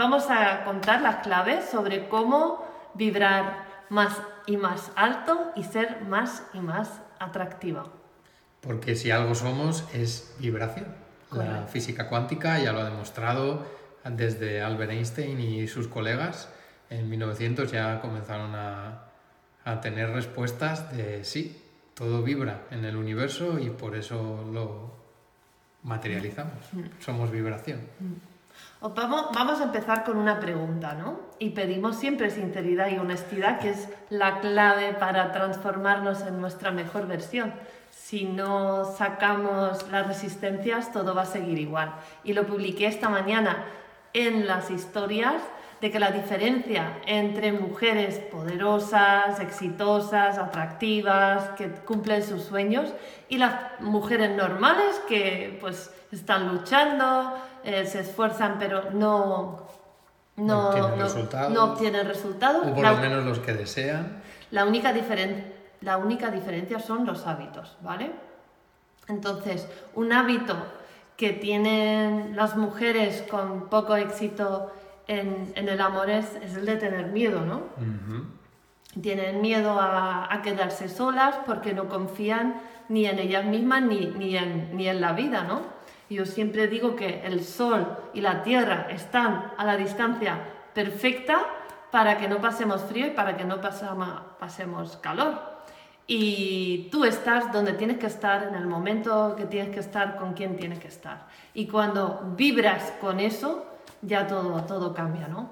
vamos 0.00 0.30
a 0.30 0.64
contar 0.64 1.02
las 1.02 1.16
claves 1.16 1.66
sobre 1.66 2.08
cómo 2.08 2.64
vibrar 2.94 3.66
más 3.90 4.18
y 4.46 4.56
más 4.56 4.90
alto 4.96 5.52
y 5.54 5.64
ser 5.64 6.00
más 6.06 6.42
y 6.54 6.60
más 6.60 7.02
atractiva. 7.18 7.84
Porque 8.62 8.96
si 8.96 9.10
algo 9.10 9.34
somos 9.34 9.84
es 9.92 10.34
vibración. 10.38 10.86
La 11.30 11.36
Correcto. 11.36 11.68
física 11.68 12.08
cuántica 12.08 12.58
ya 12.58 12.72
lo 12.72 12.80
ha 12.80 12.84
demostrado 12.84 13.66
desde 14.04 14.62
Albert 14.62 14.92
Einstein 14.92 15.38
y 15.38 15.68
sus 15.68 15.86
colegas. 15.86 16.48
En 16.88 17.10
1900 17.10 17.70
ya 17.70 18.00
comenzaron 18.00 18.54
a, 18.54 19.04
a 19.64 19.80
tener 19.82 20.10
respuestas 20.12 20.96
de 20.96 21.24
sí, 21.24 21.62
todo 21.92 22.22
vibra 22.22 22.62
en 22.70 22.86
el 22.86 22.96
universo 22.96 23.58
y 23.58 23.68
por 23.68 23.94
eso 23.94 24.48
lo 24.50 24.94
materializamos. 25.82 26.64
Somos 27.00 27.30
vibración. 27.30 27.80
Os 28.80 28.94
vamos, 28.94 29.26
vamos 29.34 29.60
a 29.60 29.64
empezar 29.64 30.04
con 30.04 30.16
una 30.16 30.40
pregunta, 30.40 30.94
¿no? 30.94 31.20
Y 31.38 31.50
pedimos 31.50 31.96
siempre 31.96 32.30
sinceridad 32.30 32.88
y 32.88 32.98
honestidad, 32.98 33.58
que 33.58 33.70
es 33.70 33.88
la 34.08 34.40
clave 34.40 34.94
para 34.94 35.32
transformarnos 35.32 36.22
en 36.22 36.40
nuestra 36.40 36.70
mejor 36.70 37.06
versión. 37.06 37.52
Si 37.90 38.24
no 38.24 38.84
sacamos 38.84 39.90
las 39.90 40.06
resistencias, 40.06 40.92
todo 40.92 41.14
va 41.14 41.22
a 41.22 41.26
seguir 41.26 41.58
igual. 41.58 41.92
Y 42.24 42.32
lo 42.32 42.46
publiqué 42.46 42.86
esta 42.86 43.10
mañana 43.10 43.64
en 44.14 44.46
las 44.46 44.70
historias 44.70 45.42
de 45.80 45.90
que 45.90 45.98
la 45.98 46.10
diferencia 46.10 46.98
entre 47.06 47.52
mujeres 47.52 48.18
poderosas, 48.18 49.40
exitosas, 49.40 50.38
atractivas, 50.38 51.50
que 51.50 51.68
cumplen 51.70 52.22
sus 52.22 52.42
sueños, 52.42 52.92
y 53.28 53.38
las 53.38 53.80
mujeres 53.80 54.36
normales 54.36 55.00
que 55.08 55.56
pues 55.60 55.92
están 56.12 56.48
luchando, 56.48 57.34
eh, 57.64 57.86
se 57.86 58.00
esfuerzan 58.00 58.56
pero 58.58 58.90
no, 58.92 59.66
No 60.36 60.68
obtienen 60.68 60.98
resultados. 61.00 61.52
no 61.52 61.64
obtienen 61.64 62.06
resultados. 62.06 62.66
O 62.66 62.74
por 62.74 62.82
La- 62.84 62.92
lo 62.92 62.98
menos 62.98 63.24
los 63.24 63.38
que 63.40 63.52
desean. 63.52 64.22
la 64.50 64.64
única, 64.64 64.92
diferen- 64.94 65.52
la 65.80 65.96
única 65.98 66.30
diferencia 66.30 66.78
son 66.80 67.06
los 67.06 67.26
hábitos, 67.26 67.76
¿vale? 67.82 68.10
Entonces, 69.08 69.66
un 69.94 70.12
hábito 70.12 70.56
que 71.16 71.30
tienen 71.32 72.34
las 72.36 72.56
mujeres 72.56 73.24
con 73.30 73.68
poco 73.68 73.96
éxito 73.96 74.72
en, 75.06 75.52
en 75.56 75.68
el 75.68 75.80
amor 75.80 76.08
es, 76.08 76.26
es 76.42 76.54
el 76.56 76.64
de 76.66 76.76
tener 76.76 77.06
miedo, 77.08 77.40
¿no? 77.40 77.56
Ujú. 77.76 79.00
Tienen 79.02 79.40
miedo 79.40 79.78
a, 79.80 80.32
a 80.32 80.42
quedarse 80.42 80.88
solas 80.88 81.36
porque 81.46 81.74
no 81.74 81.88
confían 81.88 82.60
ni 82.88 83.06
en 83.06 83.18
ellas 83.18 83.44
mismas 83.44 83.82
ni, 83.82 84.06
ni, 84.06 84.36
en, 84.36 84.76
ni 84.76 84.88
en 84.88 85.00
la 85.00 85.12
vida, 85.12 85.42
¿no? 85.44 85.62
Yo 86.10 86.26
siempre 86.26 86.66
digo 86.66 86.96
que 86.96 87.24
el 87.24 87.44
sol 87.44 87.96
y 88.12 88.20
la 88.20 88.42
tierra 88.42 88.88
están 88.90 89.52
a 89.56 89.64
la 89.64 89.76
distancia 89.76 90.40
perfecta 90.74 91.46
para 91.92 92.18
que 92.18 92.28
no 92.28 92.40
pasemos 92.40 92.82
frío 92.82 93.06
y 93.06 93.10
para 93.10 93.36
que 93.36 93.44
no 93.44 93.60
pasemos 93.60 94.96
calor. 94.96 95.40
Y 96.08 96.88
tú 96.90 97.04
estás 97.04 97.52
donde 97.52 97.74
tienes 97.74 97.98
que 97.98 98.06
estar, 98.06 98.42
en 98.42 98.56
el 98.56 98.66
momento 98.66 99.36
que 99.36 99.46
tienes 99.46 99.72
que 99.72 99.78
estar, 99.78 100.16
con 100.16 100.34
quien 100.34 100.56
tienes 100.56 100.80
que 100.80 100.88
estar. 100.88 101.28
Y 101.54 101.68
cuando 101.68 102.34
vibras 102.36 102.90
con 103.00 103.20
eso, 103.20 103.64
ya 104.02 104.26
todo, 104.26 104.64
todo 104.64 104.92
cambia, 104.92 105.28
¿no? 105.28 105.48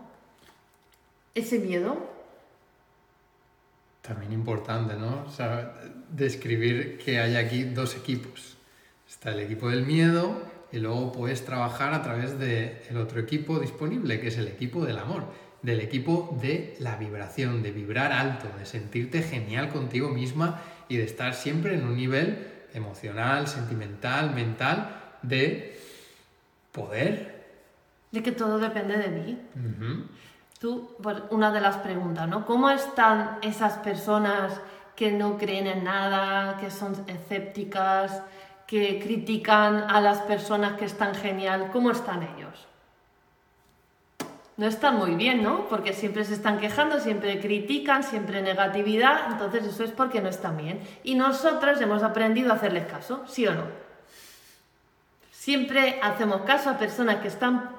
Ese 1.36 1.60
miedo 1.60 1.96
También 4.02 4.32
importante, 4.32 4.94
¿no? 4.94 5.22
O 5.24 5.30
sea, 5.30 5.72
describir 6.10 6.98
que 6.98 7.20
hay 7.20 7.36
aquí 7.36 7.62
dos 7.62 7.94
equipos. 7.94 8.57
Está 9.18 9.32
el 9.32 9.40
equipo 9.40 9.68
del 9.68 9.84
miedo 9.84 10.40
y 10.70 10.78
luego 10.78 11.10
puedes 11.10 11.44
trabajar 11.44 11.92
a 11.92 12.02
través 12.04 12.38
del 12.38 12.96
otro 12.96 13.18
equipo 13.18 13.58
disponible, 13.58 14.20
que 14.20 14.28
es 14.28 14.38
el 14.38 14.46
equipo 14.46 14.84
del 14.84 14.96
amor, 14.96 15.24
del 15.60 15.80
equipo 15.80 16.38
de 16.40 16.76
la 16.78 16.94
vibración, 16.94 17.60
de 17.64 17.72
vibrar 17.72 18.12
alto, 18.12 18.46
de 18.56 18.64
sentirte 18.64 19.22
genial 19.22 19.70
contigo 19.70 20.08
misma 20.10 20.62
y 20.88 20.98
de 20.98 21.02
estar 21.02 21.34
siempre 21.34 21.74
en 21.74 21.84
un 21.84 21.96
nivel 21.96 22.46
emocional, 22.74 23.48
sentimental, 23.48 24.32
mental, 24.36 25.16
de 25.22 25.76
poder. 26.70 27.44
de 28.12 28.22
que 28.22 28.30
todo 28.30 28.60
depende 28.60 28.98
de 28.98 29.08
mí. 29.08 29.38
Ujú. 29.56 30.04
Tú, 30.60 30.96
por 31.02 31.26
una 31.30 31.50
de 31.50 31.60
las 31.60 31.78
preguntas, 31.78 32.28
¿no? 32.28 32.46
¿Cómo 32.46 32.70
están 32.70 33.38
esas 33.42 33.78
personas 33.78 34.60
que 34.94 35.10
no 35.10 35.38
creen 35.38 35.66
en 35.66 35.82
nada, 35.82 36.56
que 36.58 36.70
son 36.70 36.92
escépticas, 37.08 38.22
que 38.68 39.00
critican 39.02 39.90
a 39.90 40.00
las 40.00 40.18
personas 40.18 40.74
que 40.74 40.84
están 40.84 41.14
genial? 41.14 41.70
¿Cómo 41.72 41.90
están 41.90 42.22
ellos? 42.22 42.68
No 44.58 44.66
están 44.66 44.98
muy 44.98 45.14
bien, 45.14 45.42
¿no? 45.42 45.66
Porque 45.68 45.94
siempre 45.94 46.24
se 46.24 46.34
están 46.34 46.58
quejando, 46.58 47.00
siempre 47.00 47.40
critican, 47.40 48.02
siempre 48.02 48.42
negatividad, 48.42 49.32
entonces 49.32 49.64
eso 49.64 49.84
es 49.84 49.92
porque 49.92 50.20
no 50.20 50.28
están 50.28 50.58
bien. 50.58 50.80
Y 51.02 51.14
nosotros 51.14 51.80
hemos 51.80 52.02
aprendido 52.02 52.52
a 52.52 52.56
hacerles 52.56 52.86
caso, 52.86 53.24
¿sí 53.26 53.46
o 53.46 53.54
no? 53.54 53.64
Siempre 55.30 55.98
hacemos 56.02 56.42
caso 56.42 56.68
a 56.68 56.78
personas 56.78 57.16
que 57.16 57.28
están 57.28 57.70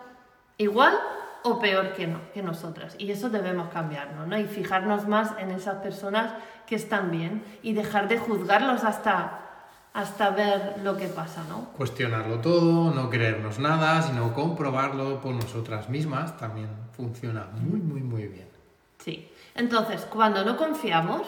igual 0.58 0.98
o 1.44 1.60
peor 1.60 1.94
que, 1.94 2.08
no, 2.08 2.20
que 2.34 2.42
nosotras. 2.42 2.96
Y 2.98 3.12
eso 3.12 3.30
debemos 3.30 3.70
cambiarnos, 3.70 4.28
¿no? 4.28 4.38
Y 4.40 4.46
fijarnos 4.46 5.08
más 5.08 5.34
en 5.38 5.52
esas 5.52 5.76
personas 5.84 6.34
que 6.66 6.76
están 6.76 7.12
bien 7.12 7.44
y 7.62 7.74
dejar 7.74 8.08
de 8.08 8.18
juzgarlos 8.18 8.84
hasta, 8.84 9.49
hasta 9.94 10.30
ver 10.30 10.76
lo 10.84 10.96
que 10.98 11.08
pasa, 11.08 11.44
¿no? 11.50 11.70
Cuestionarlo 11.78 12.40
todo, 12.40 12.94
no 12.94 13.10
creernos 13.10 13.60
nada, 13.60 14.02
sino 14.02 14.34
comprobarlo 14.34 15.20
por 15.20 15.34
nosotras 15.34 15.90
mismas, 15.90 16.38
también 16.38 16.70
funciona 16.96 17.48
muy, 17.54 17.80
muy, 17.80 18.02
muy 18.02 18.28
bien. 18.28 18.48
Sí. 19.00 19.32
Entonces, 19.56 20.06
cuando 20.06 20.46
no 20.46 20.58
confiamos, 20.58 21.24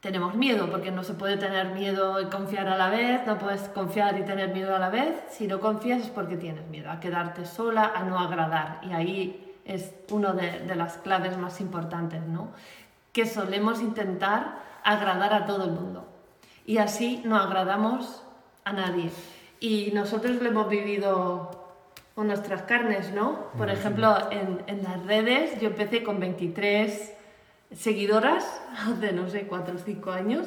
tenemos 0.00 0.34
miedo, 0.34 0.70
porque 0.70 0.90
no 0.92 1.02
se 1.02 1.14
puede 1.14 1.36
tener 1.36 1.70
miedo 1.70 2.20
y 2.20 2.26
confiar 2.26 2.68
a 2.68 2.76
la 2.76 2.88
vez, 2.88 3.26
no 3.26 3.36
puedes 3.36 3.62
confiar 3.62 4.18
y 4.18 4.22
tener 4.22 4.50
miedo 4.54 4.74
a 4.74 4.78
la 4.78 4.88
vez. 4.88 5.24
Si 5.30 5.46
no 5.48 5.60
confías 5.60 6.02
es 6.02 6.08
porque 6.10 6.36
tienes 6.36 6.66
miedo 6.68 6.90
a 6.90 7.00
quedarte 7.00 7.44
sola, 7.44 7.92
a 7.94 8.04
no 8.04 8.18
agradar. 8.18 8.80
Y 8.82 8.92
ahí 8.92 9.56
es 9.64 9.92
una 10.10 10.32
de, 10.32 10.60
de 10.60 10.76
las 10.76 10.98
claves 10.98 11.36
más 11.36 11.60
importantes, 11.60 12.22
¿no? 12.22 12.48
Que 13.12 13.26
solemos 13.26 13.80
intentar 13.80 14.60
agradar 14.84 15.34
a 15.34 15.46
todo 15.46 15.64
el 15.64 15.72
mundo. 15.72 16.07
Y 16.68 16.76
así 16.76 17.22
no 17.24 17.36
agradamos 17.36 18.22
a 18.62 18.74
nadie. 18.74 19.10
Y 19.58 19.90
nosotros 19.94 20.36
lo 20.36 20.50
hemos 20.50 20.68
vivido 20.68 21.72
con 22.14 22.26
nuestras 22.26 22.64
carnes, 22.64 23.10
¿no? 23.14 23.46
Por 23.56 23.70
ejemplo, 23.70 24.14
en, 24.30 24.62
en 24.66 24.82
las 24.82 25.02
redes 25.06 25.58
yo 25.62 25.68
empecé 25.68 26.02
con 26.02 26.20
23 26.20 27.14
seguidoras 27.74 28.60
hace, 28.86 29.12
no 29.12 29.30
sé, 29.30 29.46
4 29.46 29.76
o 29.76 29.78
5 29.78 30.10
años. 30.10 30.46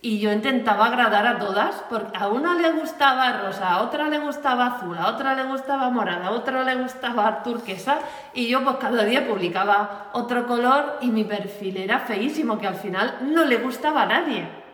Y 0.00 0.20
yo 0.20 0.30
intentaba 0.30 0.86
agradar 0.86 1.26
a 1.26 1.38
todas, 1.40 1.74
porque 1.90 2.16
a 2.16 2.28
una 2.28 2.54
le 2.54 2.70
gustaba 2.70 3.40
rosa, 3.40 3.72
a 3.72 3.82
otra 3.82 4.08
le 4.08 4.20
gustaba 4.20 4.76
azul, 4.76 4.96
a 4.96 5.08
otra 5.08 5.34
le 5.34 5.42
gustaba 5.42 5.90
morada, 5.90 6.28
a 6.28 6.30
otra 6.30 6.62
le 6.62 6.76
gustaba 6.76 7.42
turquesa, 7.42 7.98
y 8.32 8.46
yo 8.46 8.62
pues 8.62 8.76
cada 8.76 9.02
día 9.02 9.26
publicaba 9.26 10.10
otro 10.12 10.46
color 10.46 10.98
y 11.00 11.08
mi 11.08 11.24
perfil 11.24 11.78
era 11.78 11.98
feísimo, 11.98 12.60
que 12.60 12.68
al 12.68 12.76
final 12.76 13.16
no 13.22 13.44
le 13.44 13.56
gustaba 13.56 14.02
a 14.02 14.06
nadie. 14.06 14.67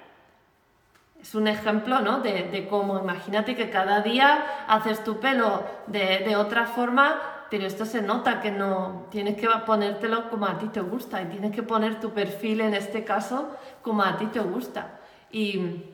Es 1.25 1.35
un 1.35 1.49
ejemplo, 1.49 2.01
¿no? 2.01 2.21
De, 2.21 2.51
de 2.51 2.69
cómo, 2.69 2.99
imagínate 2.99 3.57
que 3.57 3.71
cada 3.71 4.03
día 4.03 4.45
haces 4.69 5.03
tu 5.03 5.21
pelo 5.21 5.65
de, 5.87 6.19
de 6.19 6.37
otra 6.37 6.67
forma, 6.67 7.19
pero 7.49 7.67
esto 7.67 7.87
se 7.87 8.03
nota 8.03 8.43
que 8.43 8.51
no, 8.51 9.07
tienes 9.11 9.39
que 9.39 9.49
ponértelo 9.65 10.29
como 10.29 10.45
a 10.45 10.59
ti 10.59 10.67
te 10.67 10.83
gusta 10.83 11.23
y 11.23 11.25
tienes 11.25 11.53
que 11.53 11.63
poner 11.63 11.99
tu 11.99 12.11
perfil 12.11 12.61
en 12.61 12.75
este 12.75 13.05
caso 13.05 13.57
como 13.81 14.03
a 14.03 14.19
ti 14.19 14.27
te 14.27 14.41
gusta. 14.41 15.01
Y 15.33 15.87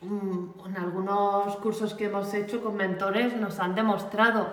mm, 0.00 0.52
en 0.64 0.76
algunos 0.78 1.56
cursos 1.56 1.92
que 1.92 2.06
hemos 2.06 2.32
hecho 2.32 2.62
con 2.62 2.74
mentores 2.74 3.36
nos 3.36 3.60
han 3.60 3.74
demostrado 3.74 4.50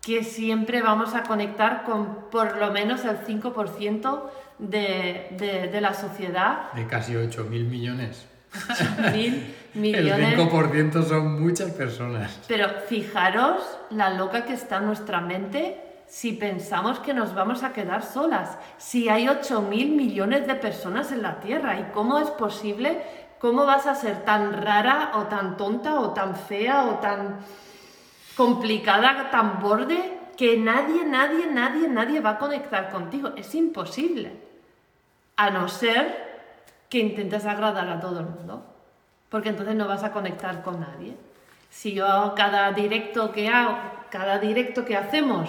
que 0.00 0.24
siempre 0.24 0.80
vamos 0.80 1.14
a 1.14 1.22
conectar 1.24 1.84
con 1.84 2.30
por 2.30 2.56
lo 2.56 2.72
menos 2.72 3.04
el 3.04 3.18
5% 3.18 4.22
de, 4.58 5.36
de, 5.38 5.68
de 5.68 5.80
la 5.82 5.92
sociedad, 5.92 6.72
De 6.72 6.86
casi 6.86 7.14
8 7.14 7.44
mil 7.44 7.66
millones. 7.66 8.26
mil 9.12 9.54
millones. 9.74 10.38
El 10.38 10.50
5% 10.50 11.04
son 11.04 11.42
muchas 11.42 11.70
personas. 11.72 12.38
Pero 12.48 12.68
fijaros 12.88 13.62
la 13.90 14.10
loca 14.10 14.44
que 14.44 14.54
está 14.54 14.80
nuestra 14.80 15.20
mente 15.20 15.80
si 16.06 16.32
pensamos 16.32 17.00
que 17.00 17.14
nos 17.14 17.34
vamos 17.34 17.62
a 17.62 17.72
quedar 17.72 18.04
solas, 18.04 18.56
si 18.78 19.08
hay 19.08 19.28
8 19.28 19.62
mil 19.62 19.96
millones 19.96 20.46
de 20.46 20.54
personas 20.54 21.10
en 21.12 21.22
la 21.22 21.40
Tierra, 21.40 21.78
¿y 21.80 21.92
cómo 21.92 22.18
es 22.18 22.30
posible? 22.30 23.02
¿Cómo 23.40 23.66
vas 23.66 23.86
a 23.86 23.94
ser 23.94 24.24
tan 24.24 24.52
rara 24.52 25.12
o 25.14 25.24
tan 25.24 25.56
tonta 25.56 26.00
o 26.00 26.10
tan 26.10 26.36
fea 26.36 26.84
o 26.84 26.94
tan 26.98 27.38
complicada, 28.36 29.30
tan 29.30 29.60
borde, 29.60 30.18
que 30.36 30.56
nadie, 30.56 31.04
nadie, 31.04 31.46
nadie, 31.46 31.88
nadie 31.88 32.20
va 32.20 32.30
a 32.30 32.38
conectar 32.38 32.90
contigo? 32.90 33.32
Es 33.36 33.54
imposible. 33.54 34.32
A 35.36 35.50
no 35.50 35.68
ser 35.68 36.23
que 36.94 37.00
intentes 37.00 37.44
agradar 37.44 37.88
a 37.88 37.98
todo 37.98 38.20
el 38.20 38.26
mundo, 38.26 38.62
porque 39.28 39.48
entonces 39.48 39.74
no 39.74 39.88
vas 39.88 40.04
a 40.04 40.12
conectar 40.12 40.62
con 40.62 40.78
nadie. 40.78 41.16
Si 41.68 41.92
yo 41.92 42.34
cada 42.36 42.70
directo 42.70 43.32
que 43.32 43.48
hago, 43.48 43.76
cada 44.10 44.38
directo 44.38 44.84
que 44.84 44.96
hacemos, 44.96 45.48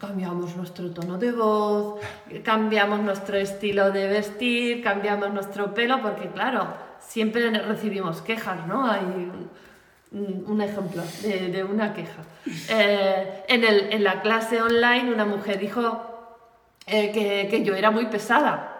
cambiamos 0.00 0.56
nuestro 0.56 0.90
tono 0.90 1.16
de 1.16 1.30
voz, 1.30 2.00
cambiamos 2.42 2.98
nuestro 3.02 3.36
estilo 3.36 3.92
de 3.92 4.08
vestir, 4.08 4.82
cambiamos 4.82 5.30
nuestro 5.32 5.72
pelo, 5.72 6.02
porque 6.02 6.26
claro, 6.30 6.66
siempre 6.98 7.48
recibimos 7.50 8.20
quejas, 8.20 8.66
¿no? 8.66 8.90
Hay 8.90 9.30
un, 10.10 10.44
un 10.48 10.60
ejemplo 10.60 11.04
de, 11.22 11.50
de 11.52 11.62
una 11.62 11.94
queja. 11.94 12.22
Eh, 12.68 13.44
en, 13.46 13.62
el, 13.62 13.92
en 13.92 14.02
la 14.02 14.22
clase 14.22 14.60
online 14.60 15.12
una 15.12 15.24
mujer 15.24 15.60
dijo 15.60 15.84
eh, 16.84 17.12
que, 17.12 17.46
que 17.48 17.62
yo 17.62 17.76
era 17.76 17.92
muy 17.92 18.06
pesada. 18.06 18.78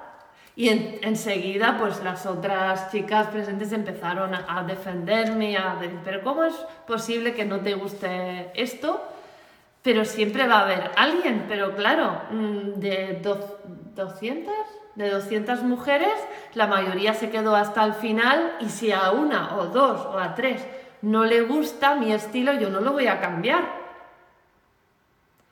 Y 0.57 0.69
en- 0.69 0.99
enseguida, 1.03 1.77
pues 1.79 2.03
las 2.03 2.27
otras 2.27 2.91
chicas 2.91 3.29
presentes 3.29 3.73
empezaron 3.73 4.35
a, 4.35 4.45
a 4.59 4.65
defenderme, 4.65 5.57
a 5.57 5.77
decir, 5.81 5.99
pero 6.05 6.23
¿cómo 6.23 6.45
es 6.45 6.55
posible 6.87 7.35
que 7.35 7.45
no 7.45 7.61
te 7.61 7.75
guste 7.75 8.51
esto? 8.55 9.01
Pero 9.83 10.05
siempre 10.05 10.47
va 10.47 10.59
a 10.59 10.63
haber 10.65 10.91
alguien, 10.97 11.47
pero 11.49 11.75
claro, 11.75 12.21
mm, 12.31 12.79
de 12.81 13.21
do- 13.23 13.59
200, 13.95 14.53
de 14.97 15.09
200 15.11 15.63
mujeres, 15.63 16.13
la 16.55 16.67
mayoría 16.67 17.15
se 17.15 17.31
quedó 17.31 17.57
hasta 17.57 17.85
el 17.85 17.95
final 17.95 18.57
y 18.61 18.69
si 18.69 18.93
a 18.93 19.13
una 19.13 19.57
o 19.57 19.67
dos 19.67 20.05
o 20.05 20.19
a 20.19 20.35
tres 20.35 20.63
no 21.01 21.25
le 21.25 21.41
gusta 21.43 21.95
mi 21.95 22.13
estilo, 22.13 22.53
yo 22.55 22.69
no 22.69 22.81
lo 22.81 22.93
voy 22.93 23.07
a 23.07 23.21
cambiar. 23.21 23.63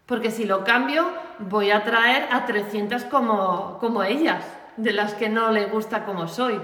Porque 0.05 0.31
si 0.31 0.45
lo 0.45 0.65
cambio, 0.65 1.06
voy 1.39 1.71
a 1.71 1.85
traer 1.85 2.29
a 2.31 2.45
300 2.47 3.05
como, 3.05 3.79
como 3.79 4.03
ellas, 4.03 4.43
de 4.78 4.92
las 4.92 5.14
que 5.14 5.28
no 5.28 5.50
le 5.50 5.66
gusta 5.66 6.04
como 6.04 6.26
soy. 6.28 6.60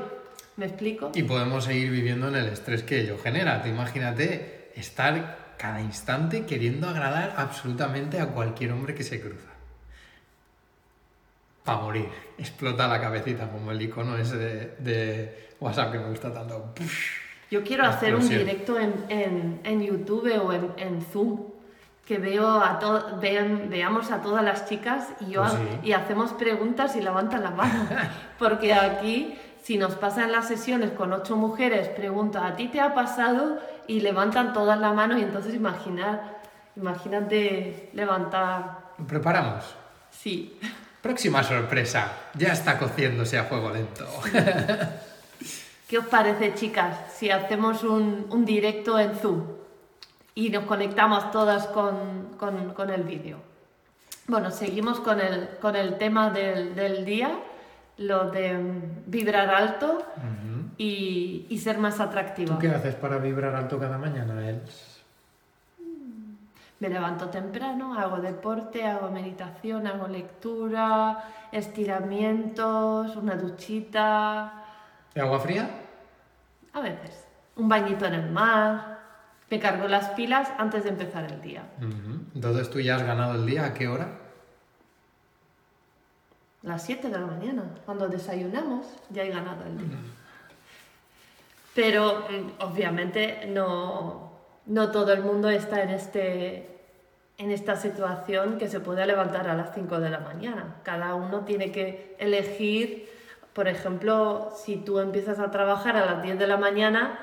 ¿Me 0.56 0.66
explico? 0.66 1.10
Y 1.14 1.24
podemos 1.24 1.64
seguir 1.64 1.90
viviendo 1.90 2.28
en 2.28 2.36
el 2.36 2.46
estrés 2.46 2.82
que 2.84 3.00
ello 3.00 3.18
genera. 3.22 3.62
Tú 3.62 3.68
imagínate 3.68 4.70
estar 4.76 5.54
cada 5.58 5.80
instante 5.80 6.46
queriendo 6.46 6.88
agradar 6.88 7.34
absolutamente 7.36 8.20
a 8.20 8.26
cualquier 8.28 8.72
hombre 8.72 8.94
que 8.94 9.02
se 9.02 9.20
cruza. 9.20 9.48
Para 11.64 11.78
morir. 11.78 12.08
Explota 12.38 12.86
la 12.86 13.00
cabecita 13.00 13.50
como 13.50 13.70
el 13.72 13.80
icono 13.80 14.16
ese 14.18 14.36
de, 14.36 14.74
de 14.78 15.48
WhatsApp 15.60 15.92
que 15.92 15.98
me 15.98 16.08
gusta 16.10 16.32
tanto. 16.32 16.74
Yo 17.50 17.62
quiero 17.62 17.84
hacer 17.84 18.14
un 18.14 18.28
directo 18.28 18.78
en, 18.78 18.94
en- 19.08 19.60
en 19.64 19.82
YouTube 19.82 20.30
o 20.42 20.52
en, 20.52 20.72
en 20.76 21.02
Zoom, 21.02 21.40
que 22.06 22.18
veo 22.18 22.46
a 22.62 22.78
to- 22.78 23.18
veamos 23.20 24.10
a 24.10 24.20
todas 24.20 24.44
las 24.44 24.66
chicas 24.68 25.08
y, 25.20 25.30
yo, 25.30 25.40
Pues 25.42 25.52
sí. 25.54 25.58
y 25.84 25.92
hacemos 25.92 26.32
preguntas 26.34 26.96
y 26.96 27.00
levantan 27.00 27.42
la 27.42 27.50
mano. 27.50 27.86
Porque 28.38 28.74
aquí, 28.74 29.38
si 29.62 29.78
nos 29.78 29.94
pasan 29.94 30.30
las 30.30 30.46
sesiones 30.48 30.90
con 30.90 31.12
ocho 31.14 31.36
mujeres, 31.36 31.88
pregunto, 31.88 32.38
¿a 32.38 32.56
ti 32.56 32.68
te 32.68 32.80
ha 32.80 32.94
pasado? 32.94 33.58
Y 33.86 34.00
levantan 34.00 34.52
todas 34.52 34.78
la 34.78 34.92
mano 34.92 35.16
y 35.18 35.22
entonces 35.22 35.54
imaginar, 35.54 36.40
imagínate 36.76 37.88
levantar, 37.94 38.78
Lo 38.98 39.06
preparamos. 39.06 39.64
sí. 40.10 40.58
Próxima 41.02 41.42
sorpresa. 41.42 42.12
Ya 42.32 42.48
está 42.54 42.78
cociéndose 42.78 43.38
a 43.38 43.44
fuego 43.44 43.70
lento. 43.70 44.06
¿Qué 45.88 45.98
os 45.98 46.06
parece, 46.06 46.54
chicas, 46.54 46.96
si 47.14 47.30
hacemos 47.30 47.84
un, 47.84 48.26
un 48.30 48.44
directo 48.46 48.98
en 48.98 49.14
Zoom 49.14 49.42
y 50.34 50.50
nos 50.50 50.64
conectamos 50.64 51.30
todas 51.30 51.66
con, 51.68 52.30
con- 52.38 52.74
con 52.74 52.90
el 52.90 53.02
vídeo? 53.04 53.38
Bueno, 54.26 54.50
seguimos 54.50 55.00
con 55.00 55.20
el, 55.20 55.50
con 55.60 55.76
el 55.76 55.98
tema 55.98 56.30
del, 56.30 56.74
del 56.74 57.04
día, 57.04 57.30
lo 57.98 58.30
de 58.30 58.58
vibrar 59.06 59.50
alto 59.50 60.02
y, 60.78 61.46
y 61.48 61.58
ser 61.58 61.78
más 61.78 62.00
atractiva. 62.00 62.54
¿Tú 62.54 62.60
qué 62.60 62.68
haces 62.70 62.94
para 62.96 63.18
vibrar 63.18 63.54
alto 63.54 63.78
cada 63.78 63.98
mañana, 63.98 64.48
Els? 64.48 64.92
Me 66.80 66.88
levanto 66.88 67.28
temprano, 67.28 67.98
hago 67.98 68.16
deporte, 68.18 68.84
hago 68.84 69.10
meditación, 69.10 69.86
hago 69.86 70.08
lectura, 70.08 71.24
estiramientos, 71.52 73.14
una 73.16 73.36
duchita, 73.36 74.64
¿De 75.14 75.20
agua 75.20 75.38
fría? 75.38 75.70
a 76.72 76.80
veces 76.80 77.26
un 77.56 77.68
bañito 77.68 78.04
en 78.06 78.14
el 78.14 78.30
mar. 78.30 79.03
Me 79.50 79.60
cargo 79.60 79.88
las 79.88 80.10
pilas 80.10 80.48
antes 80.58 80.84
de 80.84 80.90
empezar 80.90 81.24
el 81.24 81.40
día. 81.40 81.64
Entonces 82.34 82.70
tú 82.70 82.80
ya 82.80 82.96
has 82.96 83.02
ganado 83.02 83.34
el 83.34 83.46
día. 83.46 83.66
¿A 83.66 83.74
qué 83.74 83.88
hora? 83.88 84.08
Las 86.62 86.82
7 86.84 87.08
de 87.08 87.18
la 87.18 87.26
mañana, 87.26 87.62
cuando 87.84 88.08
desayunamos, 88.08 88.86
ya 89.10 89.22
he 89.22 89.28
ganado 89.28 89.64
el 89.66 89.76
día. 89.76 89.98
Pero 91.74 92.20
mm, 92.20 92.62
obviamente 92.62 93.46
no, 93.48 94.32
no 94.64 94.90
todo 94.90 95.12
el 95.12 95.22
mundo 95.22 95.50
está 95.50 95.82
en, 95.82 95.90
este, 95.90 96.80
en 97.36 97.50
esta 97.50 97.76
situación 97.76 98.56
que 98.56 98.68
se 98.68 98.80
puede 98.80 99.04
levantar 99.06 99.48
a 99.48 99.54
las 99.54 99.74
5 99.74 100.00
de 100.00 100.08
la 100.08 100.20
mañana. 100.20 100.76
Cada 100.84 101.14
uno 101.14 101.40
tiene 101.40 101.70
que 101.70 102.16
elegir, 102.18 103.10
por 103.52 103.68
ejemplo, 103.68 104.50
si 104.56 104.76
tú 104.76 105.00
empiezas 105.00 105.38
a 105.40 105.50
trabajar 105.50 105.96
a 105.96 106.06
las 106.06 106.22
10 106.22 106.38
de 106.38 106.46
la 106.46 106.56
mañana, 106.56 107.18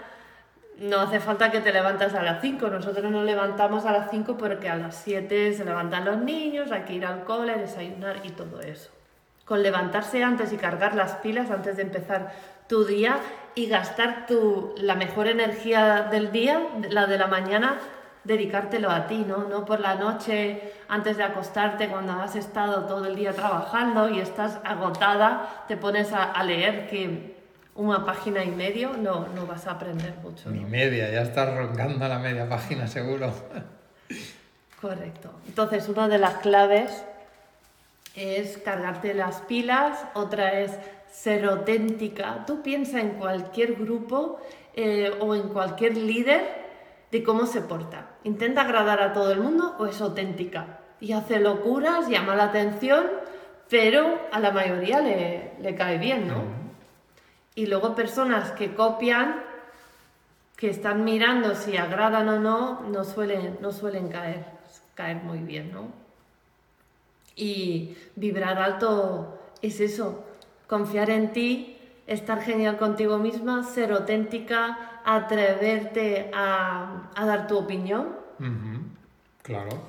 no 0.82 1.00
hace 1.00 1.20
falta 1.20 1.52
que 1.52 1.62
te 1.62 1.72
levantas 1.72 2.16
a 2.16 2.24
las 2.24 2.42
5. 2.42 2.68
Nosotros 2.68 3.12
nos 3.12 3.24
levantamos 3.24 3.86
a 3.86 3.92
las 3.92 4.10
5 4.10 4.36
porque 4.38 4.68
a 4.68 4.76
las 4.76 4.96
7 4.96 5.54
se 5.54 5.64
levantan 5.64 6.06
los 6.06 6.18
niños, 6.18 6.72
hay 6.72 6.82
que 6.82 6.94
ir 6.94 7.06
al 7.06 7.24
cole, 7.24 7.56
desayunar 7.56 8.18
y 8.24 8.30
todo 8.30 8.62
eso. 8.62 8.90
Con 9.46 9.62
levantarse 9.62 10.24
antes 10.24 10.52
y 10.52 10.58
cargar 10.58 10.96
las 10.96 11.16
pilas 11.18 11.52
antes 11.52 11.78
de 11.78 11.84
empezar 11.84 12.32
tu 12.68 12.86
día 12.86 13.20
y 13.54 13.68
gastar 13.68 14.26
tu, 14.26 14.74
la 14.78 14.96
mejor 14.96 15.28
energía 15.28 16.08
del 16.10 16.32
día, 16.32 16.62
la 16.90 17.06
de 17.06 17.18
la 17.18 17.28
mañana, 17.28 17.78
dedicártelo 18.24 18.90
a 18.90 19.08
ti, 19.08 19.26
¿no? 19.28 19.50
No 19.50 19.66
por 19.66 19.82
la 19.82 19.96
noche, 19.96 20.74
antes 20.88 21.18
de 21.18 21.24
acostarte, 21.24 21.90
cuando 21.90 22.14
has 22.14 22.36
estado 22.36 22.86
todo 22.86 23.06
el 23.06 23.16
día 23.16 23.34
trabajando 23.34 24.10
y 24.10 24.20
estás 24.20 24.60
agotada, 24.64 25.66
te 25.68 25.76
pones 25.78 26.14
a 26.14 26.44
leer 26.44 26.88
que 26.88 27.31
una 27.76 28.06
página 28.06 28.44
y 28.44 28.52
medio 28.52 28.94
no, 28.94 29.28
no 29.30 29.46
vas 29.48 29.68
a 29.68 29.72
aprender 29.72 30.14
mucho. 30.24 30.50
Ni 30.50 30.60
¿no? 30.60 30.68
media, 30.68 31.10
ya 31.10 31.22
estás 31.22 31.56
roncando 31.56 32.04
a 32.04 32.08
la 32.08 32.20
media 32.20 32.48
página 32.50 32.88
seguro. 32.88 33.34
Correcto. 34.82 35.32
Entonces, 35.48 35.88
una 35.88 36.08
de 36.08 36.18
las 36.18 36.36
claves 36.38 37.04
es 38.16 38.58
cargarte 38.58 39.14
las 39.14 39.42
pilas, 39.42 40.04
otra 40.16 40.60
es 40.60 40.72
ser 41.12 41.46
auténtica. 41.46 42.46
Tú 42.46 42.62
piensa 42.62 43.00
en 43.00 43.12
cualquier 43.12 43.76
grupo 43.76 44.40
eh, 44.74 45.12
o 45.20 45.36
en 45.36 45.50
cualquier 45.50 45.96
líder 45.98 46.42
de 47.12 47.24
cómo 47.24 47.46
se 47.46 47.62
porta. 47.62 48.08
¿Intenta 48.24 48.62
agradar 48.62 49.02
a 49.02 49.14
todo 49.14 49.32
el 49.32 49.40
mundo 49.40 49.76
o 49.78 49.86
es 49.86 50.02
auténtica? 50.02 50.80
Y 51.00 51.14
hace 51.14 51.40
locuras, 51.40 52.10
llama 52.10 52.36
la 52.36 52.46
atención, 52.46 53.06
pero 53.70 54.20
a 54.32 54.40
la 54.40 54.52
mayoría 54.52 55.02
le, 55.02 55.54
le 55.60 55.76
cae 55.76 55.98
bien, 55.98 56.28
¿no? 56.28 56.61
Y 57.56 57.66
luego 57.66 57.96
personas 57.96 58.52
que 58.52 58.74
copian, 58.74 59.44
que 60.56 60.70
están 60.70 61.04
mirando 61.04 61.56
si 61.56 61.76
agradan 61.76 62.30
o 62.30 62.40
no, 62.40 62.82
no 62.82 63.04
suelen, 63.04 63.58
no 63.62 63.72
suelen 63.72 64.10
caer, 64.10 64.46
caer 64.96 65.18
muy 65.18 65.40
bien, 65.40 65.72
¿no? 65.72 65.88
Y 67.36 67.98
vibrar 68.16 68.60
alto 68.60 69.40
es 69.62 69.80
eso, 69.80 70.24
confiar 70.68 71.10
en 71.10 71.34
ti, 71.34 71.78
estar 72.08 72.42
genial 72.42 72.78
contigo 72.78 73.18
misma, 73.18 73.64
ser 73.64 73.92
auténtica, 73.92 75.02
atreverte 75.04 76.30
a, 76.34 77.10
a 77.16 77.26
dar 77.26 77.48
tu 77.48 77.58
opinión. 77.58 78.20
Claro. 79.44 79.82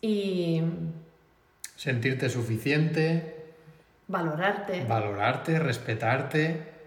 y 0.00 0.62
Sentirte 1.76 2.28
suficiente, 2.28 3.37
valorarte. 4.08 4.84
valorarte, 4.84 5.58
respetarte. 5.58 6.78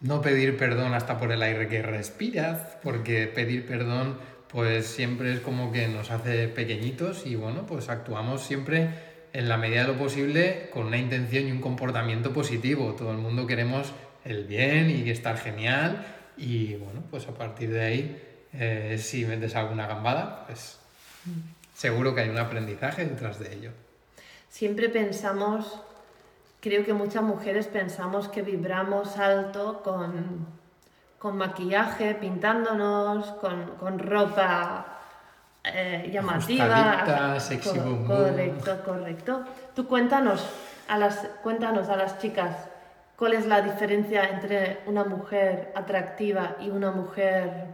No 0.00 0.20
pedir 0.20 0.56
perdón 0.56 0.94
hasta 0.94 1.18
por 1.18 1.32
el 1.32 1.42
aire 1.42 1.68
que 1.68 1.82
respiras, 1.82 2.76
porque 2.82 3.26
pedir 3.26 3.66
perdón 3.66 4.18
pues 4.48 4.86
siempre 4.86 5.32
es 5.32 5.40
como 5.40 5.72
que 5.72 5.88
nos 5.88 6.10
hace 6.10 6.48
pequeñitos 6.48 7.26
y 7.26 7.36
bueno, 7.36 7.66
pues 7.66 7.88
actuamos 7.88 8.42
siempre 8.42 8.88
en 9.32 9.48
la 9.48 9.58
medida 9.58 9.82
de 9.82 9.88
lo 9.88 9.98
posible 9.98 10.70
con 10.72 10.86
una 10.86 10.96
intención 10.96 11.46
y 11.46 11.52
un 11.52 11.60
comportamiento 11.60 12.32
positivo. 12.32 12.94
Todo 12.94 13.12
el 13.12 13.18
mundo 13.18 13.46
queremos 13.46 13.92
el 14.24 14.44
bien 14.44 14.90
y 14.90 15.10
estar 15.10 15.36
genial 15.36 16.04
y 16.36 16.76
bueno, 16.76 17.02
pues 17.10 17.28
a 17.28 17.34
partir 17.34 17.70
de 17.70 17.80
ahí, 17.82 18.22
eh, 18.54 18.96
si 18.98 19.26
metes 19.26 19.54
alguna 19.54 19.86
gambada, 19.86 20.46
pues 20.46 20.78
seguro 21.74 22.14
que 22.14 22.22
hay 22.22 22.28
un 22.30 22.38
aprendizaje 22.38 23.04
detrás 23.04 23.38
de 23.38 23.54
ello. 23.54 23.70
Siempre 24.48 24.88
pensamos, 24.88 25.82
creo 26.60 26.84
que 26.84 26.92
muchas 26.92 27.22
mujeres 27.22 27.66
pensamos 27.66 28.28
que 28.28 28.42
vibramos 28.42 29.16
alto 29.18 29.82
con, 29.82 30.46
con 31.18 31.36
maquillaje, 31.36 32.14
pintándonos, 32.14 33.26
con, 33.32 33.76
con 33.76 33.98
ropa 33.98 34.86
eh, 35.64 36.10
llamativa. 36.12 36.66
Sexy 37.40 37.78
Co- 37.78 37.84
boom. 37.84 38.06
Correcto, 38.06 38.78
correcto. 38.84 39.44
Tú 39.74 39.86
cuéntanos 39.86 40.44
a 40.88 40.98
las, 40.98 41.16
cuéntanos 41.42 41.88
a 41.88 41.96
las 41.96 42.18
chicas 42.18 42.56
cuál 43.16 43.34
es 43.34 43.46
la 43.46 43.60
diferencia 43.62 44.24
entre 44.28 44.80
una 44.86 45.04
mujer 45.04 45.72
atractiva 45.74 46.56
y 46.60 46.70
una 46.70 46.90
mujer 46.90 47.66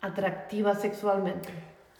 atractiva 0.00 0.74
sexualmente. 0.74 1.50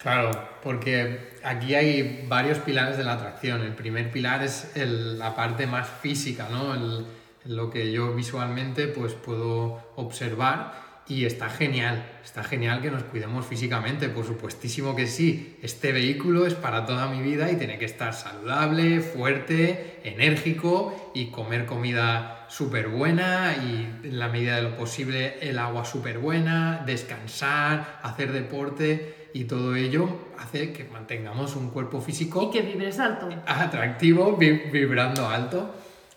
Claro, 0.00 0.30
porque 0.62 1.34
aquí 1.44 1.74
hay 1.74 2.24
varios 2.26 2.58
pilares 2.58 2.96
de 2.96 3.04
la 3.04 3.12
atracción. 3.14 3.60
El 3.60 3.74
primer 3.74 4.10
pilar 4.10 4.42
es 4.42 4.74
el- 4.74 5.18
la 5.18 5.34
parte 5.36 5.66
más 5.66 5.88
física, 6.00 6.48
¿no? 6.50 6.74
El- 6.74 7.06
lo 7.44 7.68
que 7.70 7.92
yo 7.92 8.14
visualmente 8.14 8.86
pues 8.86 9.12
puedo 9.12 9.92
observar 9.96 10.72
y 11.06 11.24
está 11.26 11.50
genial, 11.50 12.02
está 12.24 12.42
genial 12.44 12.80
que 12.80 12.90
nos 12.90 13.02
cuidemos 13.04 13.44
físicamente, 13.44 14.08
por 14.08 14.24
supuestísimo 14.24 14.94
que 14.96 15.06
sí. 15.06 15.58
Este 15.62 15.92
vehículo 15.92 16.46
es 16.46 16.54
para 16.54 16.86
toda 16.86 17.06
mi 17.08 17.20
vida 17.20 17.50
y 17.50 17.56
tiene 17.56 17.78
que 17.78 17.84
estar 17.84 18.14
saludable, 18.14 19.00
fuerte, 19.00 20.00
enérgico 20.04 21.12
y 21.14 21.26
comer 21.30 21.66
comida 21.66 22.46
súper 22.48 22.88
buena 22.88 23.54
y 23.56 24.06
en 24.06 24.18
la 24.18 24.28
medida 24.28 24.56
de 24.56 24.62
lo 24.62 24.76
posible 24.76 25.36
el 25.40 25.58
agua 25.58 25.84
súper 25.84 26.18
buena, 26.18 26.82
descansar, 26.86 28.00
hacer 28.02 28.32
deporte 28.32 29.19
y 29.34 29.44
todo 29.44 29.74
ello 29.76 30.08
hace 30.38 30.72
que 30.72 30.84
mantengamos 30.84 31.56
un 31.56 31.70
cuerpo 31.70 32.00
físico 32.00 32.42
Y 32.42 32.50
que 32.50 32.62
vibres 32.62 32.98
alto. 32.98 33.28
atractivo, 33.46 34.36
vi- 34.36 34.70
vibrando 34.72 35.28
alto. 35.28 35.74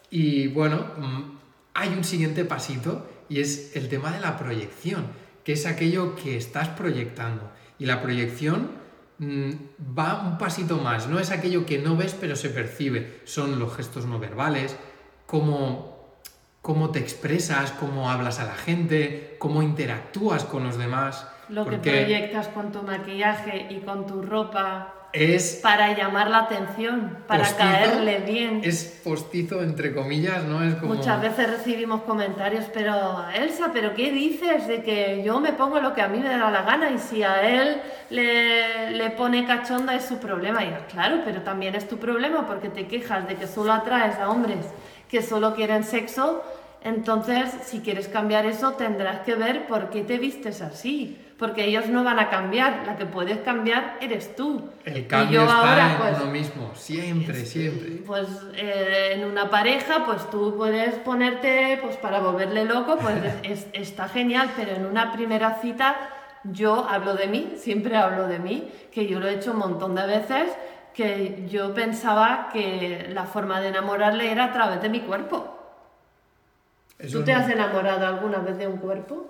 Y 0.10 0.48
bueno, 0.48 0.86
mm, 0.98 1.22
hay 1.74 1.90
un 1.90 2.04
siguiente 2.04 2.46
pasito 2.46 3.08
y 3.30 3.40
es 3.40 3.76
el 3.76 3.90
tema 3.90 4.12
de 4.12 4.20
la 4.20 4.38
proyección, 4.38 5.08
que 5.44 5.54
es 5.54 5.66
aquello 5.66 6.16
que 6.16 6.38
estás 6.38 6.70
proyectando. 6.70 7.50
Y 7.80 7.86
la 7.86 8.02
proyección 8.02 8.72
mm, 9.20 9.52
va 9.98 10.22
un 10.28 10.38
pasito 10.38 10.78
más, 10.78 11.08
no 11.08 11.20
es 11.20 11.32
aquello 11.32 11.66
que 11.66 11.80
no 11.80 11.96
ves 11.96 12.16
pero 12.20 12.36
se 12.36 12.50
percibe, 12.50 13.22
son 13.26 13.60
los 13.60 13.76
gestos 13.76 14.06
no 14.06 14.20
verbales, 14.20 14.76
cómo, 15.26 16.14
cómo 16.62 16.92
te 16.92 17.00
expresas, 17.00 17.72
cómo 17.72 18.10
hablas 18.12 18.40
a 18.40 18.46
la 18.46 18.56
gente, 18.56 19.36
cómo 19.40 19.62
interactúas 19.64 20.44
con 20.46 20.64
los 20.64 20.78
demás. 20.78 21.28
Lo 21.54 21.66
que 21.66 21.78
proyectas 21.78 22.48
con 22.48 22.72
tu 22.72 22.82
maquillaje 22.82 23.68
y 23.70 23.78
con 23.80 24.08
tu 24.08 24.22
ropa 24.22 24.94
es 25.14 25.60
para 25.62 25.96
llamar 25.96 26.32
la 26.32 26.40
atención, 26.40 27.20
para 27.28 27.44
Postizo. 27.44 27.60
caerle 27.70 28.18
bien. 28.26 28.62
es 28.64 29.00
postizo 29.04 29.62
entre 29.62 29.94
comillas, 29.94 30.44
¿no? 30.46 30.64
Es 30.64 30.74
como 30.76 30.96
Muchas 30.96 31.22
veces 31.22 31.52
recibimos 31.52 32.02
comentarios, 32.02 32.66
pero 32.74 33.24
Elsa, 33.36 33.70
¿pero 33.72 33.94
qué 33.94 34.12
dices 34.12 34.68
de 34.68 34.82
que 34.82 35.22
yo 35.24 35.40
me 35.40 35.54
pongo 35.54 35.80
lo 35.80 35.94
que 35.94 36.02
a 36.02 36.08
mí 36.08 36.18
me 36.18 36.30
da 36.30 36.50
la 36.50 36.64
gana 36.64 36.90
y 36.90 36.98
si 36.98 37.22
a 37.22 37.48
él 37.48 37.80
le, 38.10 38.90
le 38.90 39.12
pone 39.12 39.46
cachonda 39.46 39.94
es 39.94 40.06
su 40.06 40.18
problema? 40.18 40.64
Y 40.64 40.74
claro, 40.92 41.22
pero 41.24 41.44
también 41.44 41.76
es 41.76 41.88
tu 41.88 41.98
problema 41.98 42.48
porque 42.48 42.70
te 42.70 42.88
quejas 42.88 43.28
de 43.28 43.36
que 43.36 43.46
solo 43.46 43.72
atraes 43.74 44.18
a 44.18 44.30
hombres 44.30 44.66
que 45.08 45.22
solo 45.22 45.54
quieren 45.54 45.84
sexo. 45.84 46.42
Entonces, 46.82 47.52
si 47.64 47.82
quieres 47.82 48.08
cambiar 48.08 48.48
eso, 48.48 48.72
tendrás 48.74 49.20
que 49.20 49.36
ver 49.36 49.68
por 49.68 49.92
qué 49.92 50.02
te 50.02 50.18
vistes 50.18 50.60
así. 50.62 51.23
Porque 51.38 51.66
ellos 51.66 51.88
no 51.88 52.04
van 52.04 52.20
a 52.20 52.30
cambiar, 52.30 52.84
la 52.86 52.96
que 52.96 53.06
puedes 53.06 53.40
cambiar 53.40 53.98
eres 54.00 54.36
tú. 54.36 54.70
El 54.86 55.00
Y 55.00 55.04
cambio 55.06 55.42
yo 55.42 55.46
está 55.46 55.58
ahora, 55.72 55.92
en 55.92 55.98
pues, 55.98 56.18
uno 56.22 56.32
mismo, 56.32 56.72
siempre, 56.76 57.46
siempre. 57.46 57.90
pues 58.06 58.28
eh, 58.56 59.14
en 59.14 59.26
una 59.26 59.50
pareja, 59.50 60.06
pues 60.06 60.30
tú 60.30 60.56
puedes 60.56 60.94
ponerte, 60.96 61.80
pues 61.82 61.98
para 61.98 62.20
volverle 62.20 62.66
loco, 62.66 62.98
pues 62.98 63.16
es- 63.44 63.68
está 63.74 64.08
genial, 64.08 64.52
pero 64.56 64.72
en 64.76 64.86
una 64.86 65.12
primera 65.12 65.56
cita 65.62 65.96
yo 66.44 66.88
hablo 66.88 67.16
de 67.16 67.28
mí, 67.28 67.54
siempre 67.58 67.98
hablo 67.98 68.28
de 68.28 68.38
mí, 68.40 68.70
que 68.92 69.08
yo 69.08 69.20
lo 69.20 69.28
he 69.28 69.34
hecho 69.34 69.52
un 69.52 69.58
montón 69.58 69.96
de 69.96 70.06
veces, 70.06 70.52
que 70.94 71.48
yo 71.50 71.74
pensaba 71.74 72.50
que 72.54 73.08
la 73.10 73.26
forma 73.26 73.60
de 73.60 73.70
enamorarle 73.70 74.32
era 74.32 74.46
a 74.46 74.52
través 74.54 74.82
de 74.82 74.90
mi 74.90 75.00
cuerpo. 75.02 75.58
Eso 77.00 77.20
¿Tú 77.20 77.26
te 77.26 77.34
no- 77.34 77.40
has 77.40 77.50
enamorado 77.50 78.06
alguna 78.06 78.38
vez 78.38 78.58
de 78.58 78.68
un 78.68 78.78
cuerpo? 78.78 79.30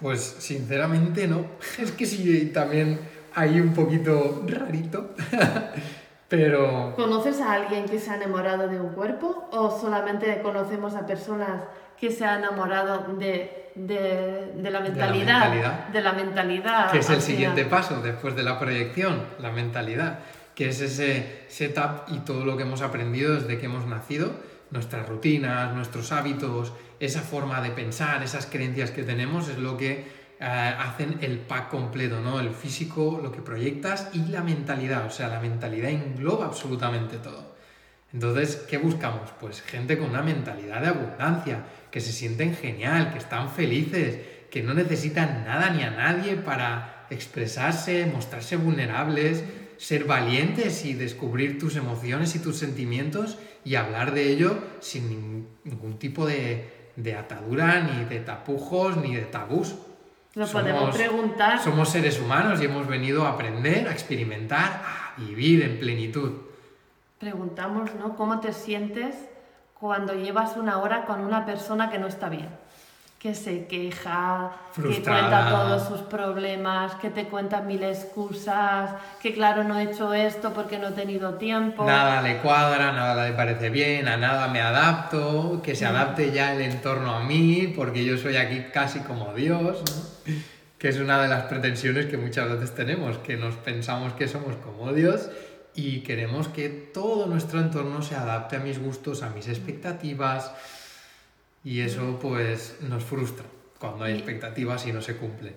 Pues 0.00 0.36
sinceramente 0.38 1.26
no. 1.26 1.44
Es 1.78 1.92
que 1.92 2.06
sí, 2.06 2.50
también 2.54 3.00
hay 3.34 3.60
un 3.60 3.72
poquito 3.74 4.44
rarito. 4.46 5.14
Pero 6.28 6.92
¿Conoces 6.94 7.40
a 7.40 7.52
alguien 7.54 7.86
que 7.86 7.98
se 7.98 8.10
ha 8.10 8.16
enamorado 8.16 8.68
de 8.68 8.78
un 8.78 8.90
cuerpo 8.90 9.48
o 9.50 9.70
solamente 9.80 10.42
conocemos 10.42 10.94
a 10.94 11.06
personas 11.06 11.62
que 11.98 12.10
se 12.10 12.24
han 12.26 12.40
enamorado 12.40 13.14
de, 13.18 13.70
de- 13.74 14.52
de 14.54 14.70
la 14.70 14.80
mentalidad? 14.80 15.40
mentalidad. 15.50 15.88
De 15.88 16.00
la 16.02 16.12
mentalidad. 16.12 16.90
que 16.92 16.98
es 16.98 17.08
el 17.10 17.22
siguiente 17.22 17.64
paso 17.64 18.02
después 18.02 18.36
de 18.36 18.42
la 18.42 18.58
proyección, 18.58 19.22
la 19.40 19.50
mentalidad, 19.50 20.18
que 20.54 20.68
es 20.68 20.80
ese 20.82 21.44
setup 21.48 22.02
y 22.08 22.18
todo 22.20 22.44
lo 22.44 22.56
que 22.58 22.64
hemos 22.64 22.82
aprendido 22.82 23.34
desde 23.34 23.58
que 23.58 23.64
hemos 23.66 23.86
nacido, 23.86 24.30
nuestras 24.70 25.08
rutinas, 25.08 25.74
nuestros 25.74 26.12
hábitos, 26.12 26.72
esa 27.00 27.20
forma 27.20 27.60
de 27.60 27.70
pensar, 27.70 28.22
esas 28.22 28.46
creencias 28.46 28.90
que 28.90 29.02
tenemos 29.02 29.48
es 29.48 29.58
lo 29.58 29.76
que 29.76 30.18
eh, 30.40 30.44
hacen 30.44 31.18
el 31.20 31.38
pack 31.40 31.68
completo, 31.68 32.20
¿no? 32.20 32.40
El 32.40 32.50
físico, 32.50 33.20
lo 33.22 33.32
que 33.32 33.40
proyectas 33.40 34.10
y 34.12 34.26
la 34.26 34.42
mentalidad, 34.42 35.06
o 35.06 35.10
sea, 35.10 35.28
la 35.28 35.40
mentalidad 35.40 35.90
engloba 35.90 36.46
absolutamente 36.46 37.18
todo. 37.18 37.56
Entonces, 38.12 38.64
¿qué 38.68 38.78
buscamos? 38.78 39.30
Pues 39.38 39.60
gente 39.62 39.98
con 39.98 40.10
una 40.10 40.22
mentalidad 40.22 40.80
de 40.80 40.88
abundancia, 40.88 41.64
que 41.90 42.00
se 42.00 42.12
sienten 42.12 42.54
genial, 42.54 43.12
que 43.12 43.18
están 43.18 43.50
felices, 43.50 44.18
que 44.50 44.62
no 44.62 44.74
necesitan 44.74 45.44
nada 45.44 45.70
ni 45.70 45.82
a 45.82 45.90
nadie 45.90 46.36
para 46.36 47.06
expresarse, 47.10 48.06
mostrarse 48.06 48.56
vulnerables, 48.56 49.44
ser 49.78 50.04
valientes 50.04 50.84
y 50.84 50.92
descubrir 50.94 51.58
tus 51.58 51.76
emociones 51.76 52.34
y 52.34 52.40
tus 52.40 52.58
sentimientos 52.58 53.38
y 53.64 53.76
hablar 53.76 54.12
de 54.12 54.30
ello 54.30 54.58
sin 54.80 55.08
nin- 55.10 55.46
ningún 55.64 55.98
tipo 55.98 56.26
de, 56.26 56.90
de 56.96 57.14
atadura, 57.14 57.80
ni 57.80 58.04
de 58.04 58.20
tapujos, 58.20 58.96
ni 58.98 59.14
de 59.14 59.22
tabús. 59.22 59.76
Somos- 60.34 60.52
podemos 60.52 60.94
preguntar. 60.96 61.62
Somos 61.62 61.88
seres 61.88 62.20
humanos 62.20 62.60
y 62.60 62.66
hemos 62.66 62.86
venido 62.86 63.24
a 63.26 63.30
aprender, 63.30 63.88
a 63.88 63.92
experimentar, 63.92 64.82
a 64.84 65.14
vivir 65.18 65.62
en 65.62 65.78
plenitud. 65.80 66.32
Preguntamos, 67.18 67.94
¿no? 67.96 68.16
¿Cómo 68.16 68.38
te 68.40 68.52
sientes 68.52 69.14
cuando 69.78 70.14
llevas 70.14 70.56
una 70.56 70.78
hora 70.78 71.04
con 71.06 71.20
una 71.20 71.44
persona 71.46 71.90
que 71.90 71.98
no 71.98 72.06
está 72.06 72.28
bien? 72.28 72.48
Que 73.18 73.34
se 73.34 73.66
queja, 73.66 74.52
que 74.76 75.02
cuenta 75.02 75.48
todos 75.50 75.88
sus 75.88 76.00
problemas, 76.02 76.94
que 76.96 77.10
te 77.10 77.24
cuenta 77.24 77.60
mil 77.60 77.82
excusas, 77.82 78.92
que 79.20 79.34
claro, 79.34 79.64
no 79.64 79.76
he 79.76 79.84
hecho 79.84 80.14
esto 80.14 80.52
porque 80.52 80.78
no 80.78 80.88
he 80.88 80.92
tenido 80.92 81.34
tiempo. 81.34 81.84
Nada 81.84 82.22
le 82.22 82.36
cuadra, 82.36 82.92
nada 82.92 83.26
le 83.26 83.32
parece 83.32 83.70
bien, 83.70 84.06
a 84.06 84.16
nada 84.16 84.46
me 84.48 84.60
adapto, 84.60 85.60
que 85.64 85.74
se 85.74 85.84
adapte 85.84 86.30
ya 86.30 86.54
el 86.54 86.60
entorno 86.60 87.12
a 87.12 87.24
mí, 87.24 87.72
porque 87.74 88.04
yo 88.04 88.16
soy 88.16 88.36
aquí 88.36 88.66
casi 88.72 89.00
como 89.00 89.34
Dios, 89.34 89.82
¿no? 90.26 90.34
que 90.78 90.88
es 90.88 90.98
una 90.98 91.20
de 91.20 91.28
las 91.28 91.44
pretensiones 91.44 92.06
que 92.06 92.16
muchas 92.16 92.48
veces 92.48 92.74
tenemos, 92.74 93.18
que 93.18 93.36
nos 93.36 93.56
pensamos 93.56 94.12
que 94.12 94.28
somos 94.28 94.54
como 94.56 94.92
Dios 94.92 95.28
y 95.74 96.00
queremos 96.00 96.48
que 96.48 96.68
todo 96.68 97.26
nuestro 97.26 97.60
entorno 97.60 98.00
se 98.02 98.14
adapte 98.14 98.56
a 98.56 98.60
mis 98.60 98.78
gustos, 98.80 99.22
a 99.22 99.30
mis 99.30 99.48
expectativas, 99.48 100.52
y 101.64 101.80
eso 101.80 102.18
pues 102.20 102.78
nos 102.82 103.04
frustra 103.04 103.44
cuando 103.78 104.04
hay 104.04 104.14
expectativas 104.14 104.86
y 104.86 104.92
no 104.92 105.00
se 105.00 105.16
cumplen. 105.16 105.54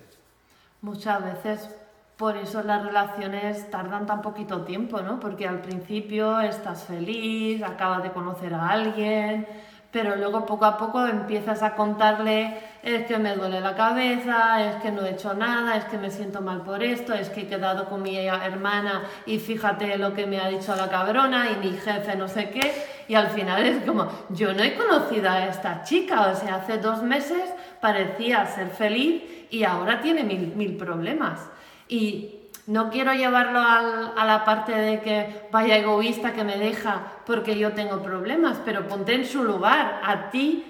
Muchas 0.82 1.24
veces 1.24 1.70
por 2.18 2.38
eso 2.38 2.62
las 2.62 2.84
relaciones 2.86 3.72
tardan 3.72 4.06
tan 4.06 4.22
poquito 4.22 4.62
tiempo, 4.62 5.02
¿no? 5.02 5.20
Porque 5.20 5.48
al 5.48 5.62
principio 5.62 6.40
estás 6.40 6.84
feliz, 6.84 7.64
acabas 7.64 8.04
de 8.04 8.12
conocer 8.12 8.54
a 8.54 8.70
alguien, 8.70 9.48
pero 9.92 10.16
luego 10.16 10.46
poco 10.46 10.66
a 10.66 10.78
poco 10.78 11.06
empiezas 11.06 11.64
a 11.64 11.76
contarle, 11.76 12.58
es 12.82 13.06
que 13.08 13.18
me 13.18 13.36
duele 13.36 13.60
la 13.60 13.76
cabeza, 13.76 14.64
es 14.64 14.76
que 14.82 14.92
no 14.92 15.06
he 15.06 15.12
hecho 15.12 15.34
nada, 15.34 15.76
es 15.76 15.86
que 15.86 15.98
me 15.98 16.10
siento 16.10 16.42
mal 16.42 16.62
por 16.62 16.82
esto, 16.82 17.14
es 17.14 17.30
que 17.30 17.42
he 17.42 17.48
quedado 17.48 17.90
con 17.90 18.02
mi 18.02 18.16
hermana 18.18 19.04
y 19.26 19.40
fíjate 19.40 19.98
lo 19.98 20.14
que 20.14 20.26
me 20.26 20.40
ha 20.40 20.48
dicho 20.48 20.76
la 20.76 20.90
cabrona 20.90 21.50
y 21.52 21.68
mi 21.68 21.76
jefe 21.76 22.16
no 22.16 22.28
sé 22.28 22.50
qué, 22.52 22.72
y 23.12 23.16
al 23.16 23.28
final 23.28 23.66
es 23.66 23.84
como, 23.84 24.08
yo 24.30 24.54
no 24.54 24.64
he 24.64 24.74
conocido 24.74 25.30
a 25.30 25.46
esta 25.48 25.84
chica, 25.84 26.32
o 26.32 26.36
sea, 26.36 26.56
hace 26.56 26.78
dos 26.78 27.04
meses 27.04 27.44
parecía 27.82 28.46
ser 28.46 28.70
feliz 28.70 29.22
y 29.50 29.66
ahora 29.66 30.00
tiene 30.00 30.24
mil, 30.24 30.56
mil 30.56 30.78
problemas. 30.78 31.42
Y 31.90 32.36
no 32.68 32.90
quiero 32.90 33.12
llevarlo 33.12 33.60
a 33.60 34.24
la 34.26 34.46
parte 34.46 34.72
de 34.72 35.02
que 35.02 35.50
vaya 35.52 35.76
egoísta 35.76 36.32
que 36.32 36.46
me 36.46 36.56
deja 36.56 37.02
porque 37.26 37.58
yo 37.58 37.74
tengo 37.74 38.02
problemas, 38.02 38.62
pero 38.64 38.88
ponte 38.88 39.14
en 39.14 39.26
su 39.26 39.44
lugar. 39.44 40.00
¿A 40.06 40.30
ti 40.30 40.64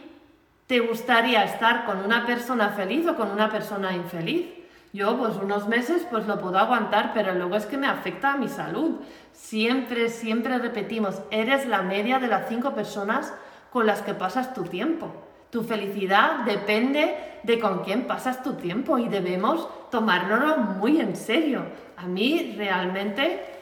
te 0.65 0.79
gustaría 0.79 1.43
estar 1.43 1.85
con 1.85 1.99
una 2.03 2.25
persona 2.25 2.69
feliz 2.69 3.07
o 3.07 3.15
con 3.15 3.29
una 3.29 3.51
persona 3.51 3.93
infeliz? 3.93 4.47
Yo 4.93 5.17
pues 5.17 5.35
unos 5.37 5.67
meses 5.67 6.05
pues 6.09 6.27
lo 6.27 6.39
puedo 6.39 6.57
aguantar, 6.57 7.11
pero 7.13 7.33
luego 7.33 7.55
es 7.55 7.65
que 7.65 7.77
me 7.77 7.87
afecta 7.87 8.33
a 8.33 8.37
mi 8.37 8.49
salud. 8.49 8.97
Siempre, 9.31 10.09
siempre 10.09 10.57
repetimos, 10.57 11.21
eres 11.31 11.65
la 11.67 11.81
media 11.81 12.19
de 12.19 12.27
las 12.27 12.47
cinco 12.49 12.73
personas 12.73 13.33
con 13.71 13.85
las 13.87 14.01
que 14.01 14.13
pasas 14.13 14.53
tu 14.53 14.63
tiempo. 14.63 15.11
Tu 15.49 15.63
felicidad 15.63 16.39
depende 16.45 17.15
de 17.43 17.59
con 17.59 17.83
quién 17.83 18.05
pasas 18.07 18.43
tu 18.43 18.53
tiempo 18.53 18.97
y 18.97 19.07
debemos 19.07 19.67
tomárnoslo 19.89 20.57
muy 20.57 20.99
en 20.99 21.15
serio. 21.15 21.63
A 21.97 22.03
mí 22.05 22.55
realmente, 22.57 23.61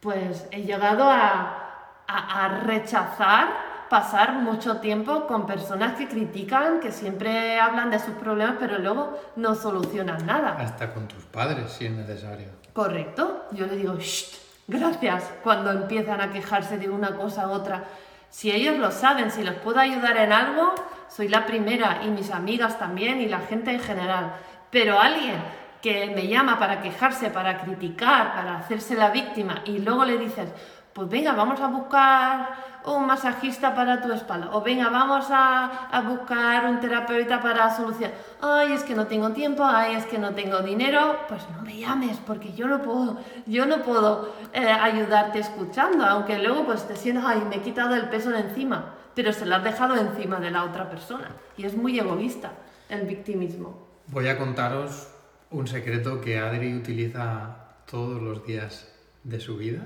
pues 0.00 0.46
he 0.52 0.62
llegado 0.62 1.04
a, 1.10 1.58
a- 2.06 2.44
a 2.44 2.48
rechazar 2.64 3.71
pasar 3.92 4.32
mucho 4.32 4.78
tiempo 4.78 5.26
con 5.26 5.44
personas 5.44 5.98
que 5.98 6.08
critican, 6.08 6.80
que 6.80 6.90
siempre 6.90 7.60
hablan 7.60 7.90
de 7.90 7.98
sus 7.98 8.14
problemas, 8.14 8.56
pero 8.58 8.78
luego 8.78 9.20
no 9.36 9.54
solucionan 9.54 10.24
nada. 10.24 10.56
Hasta 10.58 10.94
con 10.94 11.06
tus 11.06 11.22
padres, 11.24 11.70
si 11.72 11.84
es 11.84 11.92
necesario. 11.92 12.46
Correcto. 12.72 13.44
Yo 13.50 13.66
le 13.66 13.76
digo, 13.76 13.96
Shh, 13.98 14.38
gracias, 14.66 15.30
cuando 15.44 15.70
empiezan 15.70 16.22
a 16.22 16.32
quejarse 16.32 16.78
de 16.78 16.88
una 16.88 17.16
cosa 17.16 17.48
u 17.48 17.50
otra. 17.50 17.84
Si 18.30 18.50
ellos 18.50 18.78
lo 18.78 18.90
saben, 18.90 19.30
si 19.30 19.44
los 19.44 19.56
puedo 19.56 19.78
ayudar 19.78 20.16
en 20.16 20.32
algo, 20.32 20.74
soy 21.14 21.28
la 21.28 21.44
primera 21.44 22.00
y 22.02 22.08
mis 22.08 22.30
amigas 22.30 22.78
también 22.78 23.20
y 23.20 23.26
la 23.26 23.40
gente 23.40 23.72
en 23.72 23.80
general. 23.80 24.32
Pero 24.70 24.98
alguien 24.98 25.36
que 25.82 26.06
me 26.16 26.28
llama 26.28 26.58
para 26.58 26.80
quejarse, 26.80 27.28
para 27.28 27.58
criticar, 27.58 28.32
para 28.32 28.56
hacerse 28.56 28.94
la 28.94 29.10
víctima 29.10 29.60
y 29.66 29.80
luego 29.80 30.06
le 30.06 30.16
dices, 30.16 30.48
pues 30.92 31.08
venga, 31.08 31.32
vamos 31.32 31.60
a 31.60 31.68
buscar 31.68 32.72
un 32.84 33.06
masajista 33.06 33.74
para 33.74 34.02
tu 34.02 34.12
espalda, 34.12 34.50
o 34.52 34.60
venga, 34.60 34.88
vamos 34.88 35.26
a, 35.30 35.88
a, 35.88 36.00
buscar 36.02 36.66
un 36.66 36.80
terapeuta 36.80 37.40
para 37.40 37.74
solucionar, 37.74 38.12
ay, 38.40 38.72
es 38.72 38.82
que 38.82 38.94
no 38.94 39.06
tengo 39.06 39.30
tiempo, 39.30 39.64
ay, 39.64 39.94
es 39.94 40.04
que 40.06 40.18
no 40.18 40.34
tengo 40.34 40.60
dinero, 40.60 41.16
pues 41.28 41.42
no 41.54 41.62
me 41.62 41.76
llames, 41.76 42.18
porque 42.26 42.52
yo 42.54 42.66
no 42.66 42.82
puedo, 42.82 43.18
yo 43.46 43.66
no 43.66 43.82
puedo 43.82 44.34
eh, 44.52 44.66
ayudarte 44.66 45.38
escuchando, 45.38 46.04
aunque 46.04 46.38
luego 46.38 46.64
pues 46.66 46.86
te 46.88 46.96
sientas, 46.96 47.24
ay, 47.26 47.42
me 47.48 47.56
he 47.56 47.60
quitado 47.60 47.94
el 47.94 48.08
peso 48.08 48.30
de 48.30 48.40
encima, 48.40 48.94
pero 49.14 49.32
se 49.32 49.46
lo 49.46 49.54
has 49.54 49.64
dejado 49.64 49.96
encima 49.96 50.40
de 50.40 50.50
la 50.50 50.64
otra 50.64 50.90
persona, 50.90 51.30
y 51.56 51.64
es 51.64 51.76
muy 51.76 51.98
egoísta 51.98 52.50
el 52.88 53.06
victimismo. 53.06 53.86
Voy 54.08 54.26
a 54.26 54.36
contaros 54.36 55.08
un 55.50 55.68
secreto 55.68 56.20
que 56.20 56.38
Adri 56.38 56.74
utiliza 56.74 57.56
todos 57.88 58.20
los 58.20 58.44
días 58.44 58.92
de 59.22 59.38
su 59.38 59.56
vida 59.56 59.82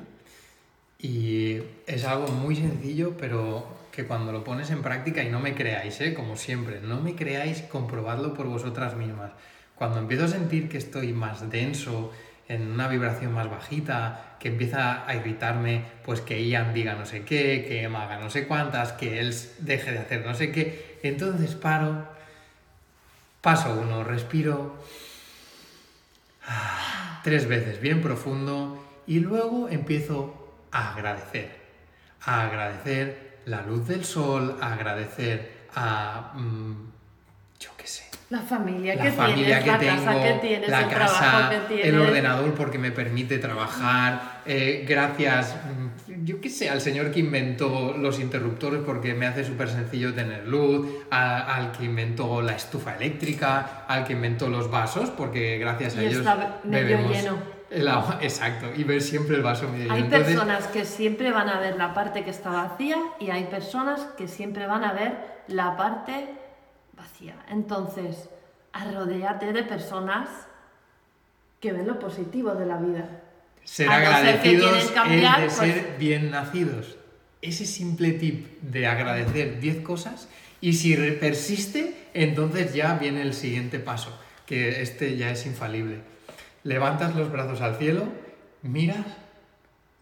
y 0.98 1.58
es 1.86 2.04
algo 2.04 2.28
muy 2.28 2.56
sencillo, 2.56 3.16
pero 3.18 3.66
que 3.92 4.04
cuando 4.04 4.32
lo 4.32 4.44
pones 4.44 4.70
en 4.70 4.82
práctica, 4.82 5.22
y 5.22 5.30
no 5.30 5.40
me 5.40 5.54
creáis, 5.54 6.00
¿eh? 6.00 6.14
como 6.14 6.36
siempre, 6.36 6.80
no 6.80 7.00
me 7.00 7.14
creáis, 7.14 7.62
comprobadlo 7.62 8.34
por 8.34 8.46
vosotras 8.46 8.96
mismas. 8.96 9.32
Cuando 9.74 9.98
empiezo 9.98 10.24
a 10.24 10.28
sentir 10.28 10.68
que 10.68 10.78
estoy 10.78 11.12
más 11.12 11.50
denso, 11.50 12.12
en 12.48 12.70
una 12.70 12.88
vibración 12.88 13.32
más 13.32 13.50
bajita, 13.50 14.36
que 14.38 14.48
empieza 14.48 15.08
a 15.08 15.14
irritarme, 15.14 15.82
pues 16.04 16.20
que 16.20 16.46
Ian 16.46 16.72
diga 16.72 16.94
no 16.94 17.06
sé 17.06 17.24
qué, 17.24 17.64
que 17.66 17.82
Emma 17.82 18.04
haga 18.04 18.18
no 18.18 18.30
sé 18.30 18.46
cuántas, 18.46 18.92
que 18.92 19.18
él 19.18 19.34
deje 19.58 19.92
de 19.92 19.98
hacer 19.98 20.24
no 20.24 20.34
sé 20.34 20.52
qué, 20.52 20.98
entonces 21.02 21.54
paro, 21.54 22.06
paso 23.40 23.76
uno, 23.80 24.04
respiro 24.04 24.76
tres 27.24 27.48
veces 27.48 27.80
bien 27.80 28.02
profundo 28.02 28.84
y 29.06 29.18
luego 29.18 29.68
empiezo 29.68 30.45
a 30.78 30.92
agradecer. 30.92 31.48
A 32.24 32.42
agradecer 32.46 33.38
la 33.46 33.62
luz 33.62 33.86
del 33.88 34.04
sol, 34.04 34.56
a 34.60 34.72
agradecer 34.72 35.66
a... 35.74 36.32
Mm, 36.34 36.86
yo 37.60 37.70
qué 37.76 37.86
sé. 37.86 38.04
La 38.28 38.40
familia 38.40 38.96
la 38.96 39.02
que 39.04 39.12
familia 39.12 39.62
tienes, 39.62 39.64
que 39.64 39.70
la 39.70 39.78
tengo, 39.78 40.04
casa 40.04 40.22
que 40.22 40.32
tienes, 40.46 40.68
la 40.68 40.80
el 40.80 40.88
casa, 40.88 41.18
trabajo 41.20 41.50
que 41.50 41.58
tienes. 41.74 41.86
el 41.86 42.00
ordenador 42.00 42.54
porque 42.54 42.78
me 42.78 42.90
permite 42.90 43.38
trabajar, 43.38 44.42
eh, 44.44 44.84
gracias, 44.88 45.54
mm, 46.08 46.24
yo 46.24 46.40
qué 46.40 46.50
sé, 46.50 46.68
al 46.68 46.80
señor 46.80 47.12
que 47.12 47.20
inventó 47.20 47.94
los 47.96 48.18
interruptores 48.18 48.80
porque 48.84 49.14
me 49.14 49.26
hace 49.26 49.44
súper 49.44 49.68
sencillo 49.68 50.12
tener 50.12 50.44
luz, 50.48 50.88
a- 51.10 51.54
al 51.54 51.70
que 51.70 51.84
inventó 51.84 52.42
la 52.42 52.52
estufa 52.56 52.96
eléctrica, 52.96 53.84
al 53.86 54.04
que 54.04 54.14
inventó 54.14 54.48
los 54.48 54.68
vasos 54.72 55.10
porque 55.10 55.58
gracias 55.58 55.96
a 55.96 56.02
ellos 56.02 56.24
bebemos 56.64 57.12
lleno. 57.12 57.55
El 57.70 57.88
agua, 57.88 58.18
exacto, 58.22 58.66
y 58.74 58.84
ver 58.84 59.02
siempre 59.02 59.36
el 59.36 59.42
vaso 59.42 59.68
medio 59.68 59.84
lleno. 59.84 59.94
Hay 59.94 60.02
Entonces, 60.02 60.34
personas 60.34 60.66
que 60.68 60.84
siempre 60.84 61.30
van 61.30 61.48
a 61.48 61.58
ver 61.60 61.76
la 61.76 61.94
parte 61.94 62.24
que 62.24 62.30
está 62.30 62.50
vacía 62.50 62.96
y 63.18 63.30
hay 63.30 63.44
personas 63.44 64.00
que 64.16 64.28
siempre 64.28 64.66
van 64.66 64.84
a 64.84 64.92
ver 64.92 65.42
la 65.48 65.76
parte 65.76 66.28
vacía. 66.96 67.36
Entonces, 67.48 68.28
arrodéate 68.72 69.52
de 69.52 69.62
personas 69.62 70.28
que 71.60 71.72
ven 71.72 71.86
lo 71.86 71.98
positivo 71.98 72.54
de 72.54 72.66
la 72.66 72.76
vida. 72.76 73.08
Ser 73.64 73.88
A 73.88 73.98
no 73.98 74.06
ser 74.06 74.40
que 74.42 74.48
agradecidos 74.50 74.90
cambiar, 74.92 75.40
es 75.40 75.52
de 75.52 75.58
pues- 75.58 75.74
ser 75.74 75.96
bien 75.98 76.30
nacidos. 76.30 76.96
Ese 77.42 77.66
simple 77.66 78.12
tip 78.12 78.60
de 78.62 78.86
agradecer 78.86 79.60
10 79.60 79.82
cosas 79.82 80.28
y 80.60 80.72
si 80.72 80.96
persiste, 80.96 82.08
entonces 82.14 82.74
ya 82.74 82.94
viene 82.94 83.22
el 83.22 83.34
siguiente 83.34 83.78
paso, 83.78 84.18
que 84.46 84.82
este 84.82 85.16
ya 85.16 85.30
es 85.30 85.46
infalible. 85.46 86.00
Levantas 86.66 87.14
los 87.14 87.30
brazos 87.30 87.60
al 87.60 87.76
cielo, 87.76 88.02
miras 88.62 89.06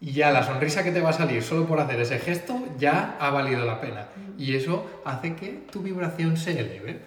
y 0.01 0.13
ya 0.13 0.31
la 0.31 0.43
sonrisa 0.43 0.83
que 0.83 0.91
te 0.91 0.99
va 0.99 1.11
a 1.11 1.13
salir 1.13 1.43
solo 1.43 1.67
por 1.67 1.79
hacer 1.79 2.01
ese 2.01 2.17
gesto 2.17 2.59
ya 2.79 3.17
ha 3.19 3.29
valido 3.29 3.63
la 3.65 3.79
pena. 3.79 4.07
Y 4.37 4.55
eso 4.55 5.01
hace 5.05 5.35
que 5.35 5.63
tu 5.71 5.81
vibración 5.81 6.37
se 6.37 6.59
eleve. 6.59 6.99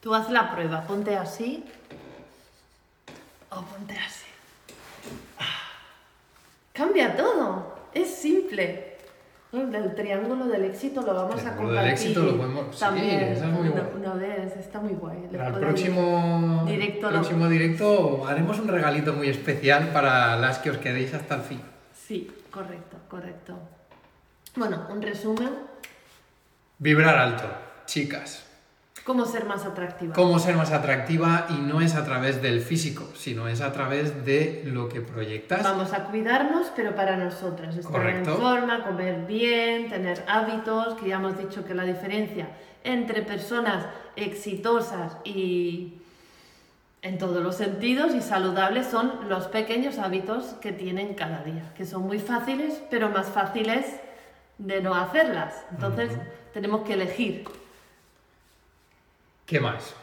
Tú 0.00 0.14
haz 0.14 0.30
la 0.30 0.52
prueba, 0.54 0.82
ponte 0.84 1.16
así 1.16 1.64
o 3.50 3.62
ponte 3.62 3.94
así. 3.98 4.26
Ah, 5.38 5.44
Cambia 6.74 7.16
todo, 7.16 7.74
es 7.94 8.14
simple. 8.14 8.91
El 9.52 9.94
triángulo 9.94 10.46
del 10.46 10.64
éxito 10.64 11.02
lo 11.02 11.12
vamos 11.14 11.44
a 11.44 11.54
compartir. 11.54 11.80
del 11.82 11.90
éxito 11.90 12.22
lo 12.22 12.36
podemos- 12.38 12.74
sí, 12.74 12.80
también 12.80 13.20
esa 13.20 13.44
es 13.46 13.52
muy 13.52 13.68
una, 13.68 13.82
guay. 13.82 13.94
una 14.00 14.14
vez, 14.14 14.56
está 14.56 14.80
muy 14.80 14.94
guay. 14.94 15.18
Le 15.30 15.36
Para 15.36 15.48
el 15.48 15.52
puedo- 15.54 15.66
próximo 15.66 16.64
Directo 16.66 17.08
próximo 17.10 17.48
directo 17.48 18.26
haremos 18.26 18.58
un 18.58 18.68
regalito 18.68 19.12
muy 19.12 19.28
especial 19.28 19.88
para 19.92 20.36
las 20.38 20.58
que 20.58 20.70
os 20.70 20.78
quedéis 20.78 21.12
hasta 21.12 21.34
el 21.34 21.42
fin. 21.42 21.60
Sí, 21.94 22.30
correcto, 22.50 22.96
correcto. 23.08 23.58
Bueno, 24.56 24.86
un 24.90 25.02
resumen, 25.02 25.50
Vibrar 26.78 27.16
alto, 27.18 27.44
chicas. 27.86 28.44
Cómo 29.04 29.24
ser 29.26 29.46
más 29.46 29.64
atractiva. 29.64 30.14
Cómo 30.14 30.38
ser 30.38 30.56
más 30.56 30.72
atractiva 30.72 31.46
y 31.50 31.54
no 31.54 31.80
es 31.80 31.94
a 31.94 32.04
través 32.04 32.40
del 32.40 32.60
físico, 32.60 33.08
sino 33.14 33.48
es 33.48 33.60
a 33.60 33.72
través 33.72 34.24
de 34.24 34.62
lo 34.66 34.88
que 34.88 35.00
proyectas. 35.00 35.62
Vamos 35.62 35.92
a 35.92 36.04
cuidarnos, 36.04 36.68
pero 36.74 36.94
para 36.94 37.16
nosotras. 37.16 37.76
Estar 37.76 37.92
Correcto. 37.92 38.30
en 38.30 38.36
forma, 38.36 38.84
comer 38.84 39.26
bien, 39.26 39.88
tener 39.88 40.24
hábitos, 40.28 40.94
que 40.94 41.08
ya 41.08 41.16
hemos 41.16 41.36
dicho 41.38 41.64
que 41.64 41.74
la 41.74 41.84
diferencia 41.84 42.48
entre 42.84 43.22
personas 43.22 43.86
exitosas 44.16 45.16
y 45.24 45.98
en 47.02 47.18
todos 47.18 47.42
los 47.42 47.56
sentidos 47.56 48.14
y 48.14 48.20
saludables 48.20 48.86
son 48.86 49.28
los 49.28 49.46
pequeños 49.48 49.98
hábitos 49.98 50.54
que 50.60 50.72
tienen 50.72 51.14
cada 51.14 51.42
día, 51.42 51.72
que 51.76 51.84
son 51.84 52.02
muy 52.02 52.20
fáciles, 52.20 52.80
pero 52.90 53.08
más 53.08 53.26
fáciles 53.26 53.86
de 54.58 54.80
no 54.80 54.94
hacerlas. 54.94 55.64
Entonces 55.72 56.12
tenemos 56.52 56.82
que 56.82 56.94
elegir 56.94 57.44
¿Qué 59.52 59.60
más? 59.60 59.94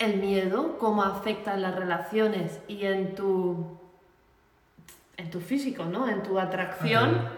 el 0.00 0.16
miedo, 0.16 0.76
cómo 0.78 1.04
afecta 1.04 1.54
en 1.54 1.62
las 1.62 1.74
relaciones 1.76 2.60
y 2.66 2.84
en 2.84 3.14
tu, 3.14 3.78
en 5.16 5.30
tu 5.30 5.40
físico, 5.40 5.84
¿no? 5.84 6.08
En 6.08 6.24
tu 6.24 6.38
atracción, 6.40 7.14
Ajá. 7.14 7.30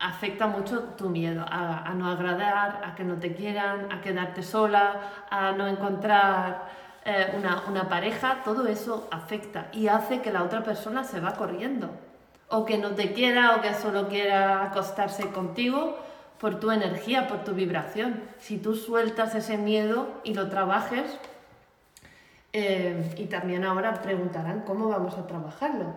afecta 0.00 0.48
mucho 0.48 0.80
tu 0.98 1.08
miedo 1.08 1.46
a, 1.48 1.86
a 1.86 1.94
no 1.94 2.10
agradar, 2.10 2.82
a 2.84 2.96
que 2.96 3.04
no 3.04 3.14
te 3.14 3.32
quieran, 3.34 3.92
a 3.92 4.00
quedarte 4.00 4.42
sola, 4.42 5.26
a 5.30 5.52
no 5.52 5.68
encontrar 5.68 6.68
eh, 7.04 7.32
una, 7.38 7.62
una 7.68 7.88
pareja, 7.88 8.42
todo 8.44 8.66
eso 8.66 9.08
afecta 9.12 9.68
y 9.72 9.86
hace 9.86 10.20
que 10.20 10.32
la 10.32 10.42
otra 10.42 10.64
persona 10.64 11.04
se 11.04 11.20
va 11.20 11.34
corriendo. 11.34 11.90
O 12.48 12.64
que 12.64 12.76
no 12.76 12.90
te 12.90 13.12
quiera 13.12 13.54
o 13.56 13.60
que 13.62 13.72
solo 13.74 14.08
quiera 14.08 14.64
acostarse 14.64 15.30
contigo 15.30 15.96
por 16.40 16.58
tu 16.58 16.70
energía, 16.70 17.28
por 17.28 17.44
tu 17.44 17.52
vibración. 17.52 18.22
Si 18.40 18.56
tú 18.56 18.74
sueltas 18.74 19.34
ese 19.34 19.58
miedo 19.58 20.08
y 20.24 20.34
lo 20.34 20.48
trabajes, 20.48 21.04
eh, 22.52 23.14
y 23.18 23.26
también 23.26 23.64
ahora 23.64 24.00
preguntarán 24.02 24.62
cómo 24.62 24.88
vamos 24.88 25.14
a 25.18 25.26
trabajarlo. 25.26 25.94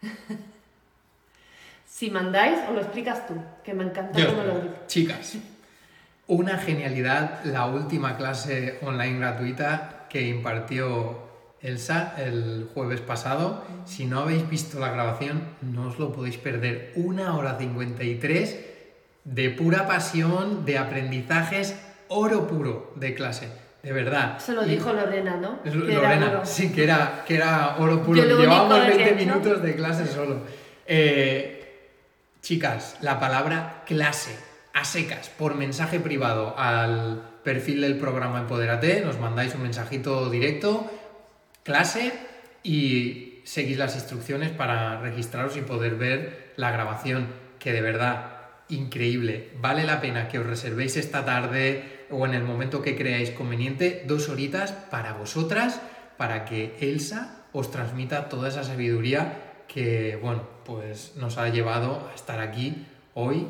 si 1.86 2.10
mandáis, 2.10 2.58
o 2.70 2.72
lo 2.72 2.80
explicas 2.80 3.26
tú, 3.26 3.34
que 3.64 3.74
me 3.74 3.82
encanta 3.84 4.18
Yo, 4.18 4.28
cómo 4.28 4.44
lo 4.44 4.54
dices. 4.60 4.86
chicas, 4.86 5.36
una 6.28 6.56
genialidad 6.58 7.44
la 7.44 7.66
última 7.66 8.16
clase 8.16 8.78
online 8.82 9.18
gratuita 9.18 10.06
que 10.08 10.28
impartió 10.28 11.18
Elsa 11.60 12.14
el 12.16 12.70
jueves 12.72 13.00
pasado. 13.00 13.64
Si 13.86 14.06
no 14.06 14.20
habéis 14.20 14.48
visto 14.48 14.78
la 14.78 14.90
grabación, 14.90 15.42
no 15.62 15.88
os 15.88 15.98
lo 15.98 16.12
podéis 16.12 16.38
perder. 16.38 16.92
Una 16.96 17.36
hora 17.36 17.58
53 17.58 18.71
de 19.24 19.50
pura 19.50 19.86
pasión, 19.86 20.64
de 20.64 20.78
aprendizajes, 20.78 21.76
oro 22.08 22.46
puro 22.46 22.92
de 22.96 23.14
clase. 23.14 23.48
De 23.82 23.92
verdad. 23.92 24.38
Se 24.38 24.52
lo 24.52 24.64
Y- 24.64 24.70
dijo 24.70 24.92
Lorena, 24.92 25.36
¿no? 25.36 25.58
Lorena, 25.64 26.44
sí, 26.44 26.70
que 26.72 26.84
era, 26.84 27.24
que 27.26 27.34
era 27.34 27.76
oro 27.78 28.02
puro. 28.02 28.22
Llevábamos 28.22 28.78
que 28.78 28.84
he 28.84 28.96
20 28.96 29.04
hecho- 29.04 29.16
minutos 29.16 29.62
de 29.62 29.74
clase 29.74 30.06
solo. 30.06 30.42
Eh, 30.86 31.88
chicas, 32.40 32.96
la 33.00 33.18
palabra 33.18 33.82
clase 33.86 34.36
a 34.74 34.84
secas 34.84 35.28
por 35.30 35.54
mensaje 35.56 35.98
privado 36.00 36.54
al 36.58 37.22
perfil 37.42 37.80
del 37.80 37.96
programa 37.98 38.38
Empodérate, 38.40 39.00
nos 39.04 39.18
mandáis 39.18 39.54
un 39.56 39.62
mensajito 39.62 40.30
directo, 40.30 40.88
clase, 41.64 42.12
y 42.62 43.40
seguís 43.44 43.78
las 43.78 43.96
instrucciones 43.96 44.50
para 44.52 45.00
registraros 45.00 45.56
y 45.56 45.62
poder 45.62 45.96
ver 45.96 46.52
la 46.56 46.70
grabación, 46.70 47.26
que 47.58 47.72
de 47.72 47.80
verdad 47.80 48.31
increíble. 48.72 49.50
Vale 49.60 49.84
la 49.84 50.00
pena 50.00 50.28
que 50.28 50.38
os 50.38 50.46
reservéis 50.46 50.96
esta 50.96 51.24
tarde 51.24 52.06
o 52.10 52.26
en 52.26 52.34
el 52.34 52.42
momento 52.42 52.82
que 52.82 52.96
creáis 52.96 53.30
conveniente 53.30 54.04
dos 54.06 54.28
horitas 54.28 54.72
para 54.72 55.12
vosotras, 55.12 55.80
para 56.16 56.44
que 56.44 56.76
Elsa 56.80 57.44
os 57.52 57.70
transmita 57.70 58.28
toda 58.28 58.48
esa 58.48 58.64
sabiduría 58.64 59.64
que, 59.68 60.18
bueno, 60.20 60.42
pues 60.64 61.12
nos 61.16 61.38
ha 61.38 61.48
llevado 61.48 62.08
a 62.10 62.14
estar 62.14 62.40
aquí 62.40 62.86
hoy 63.14 63.46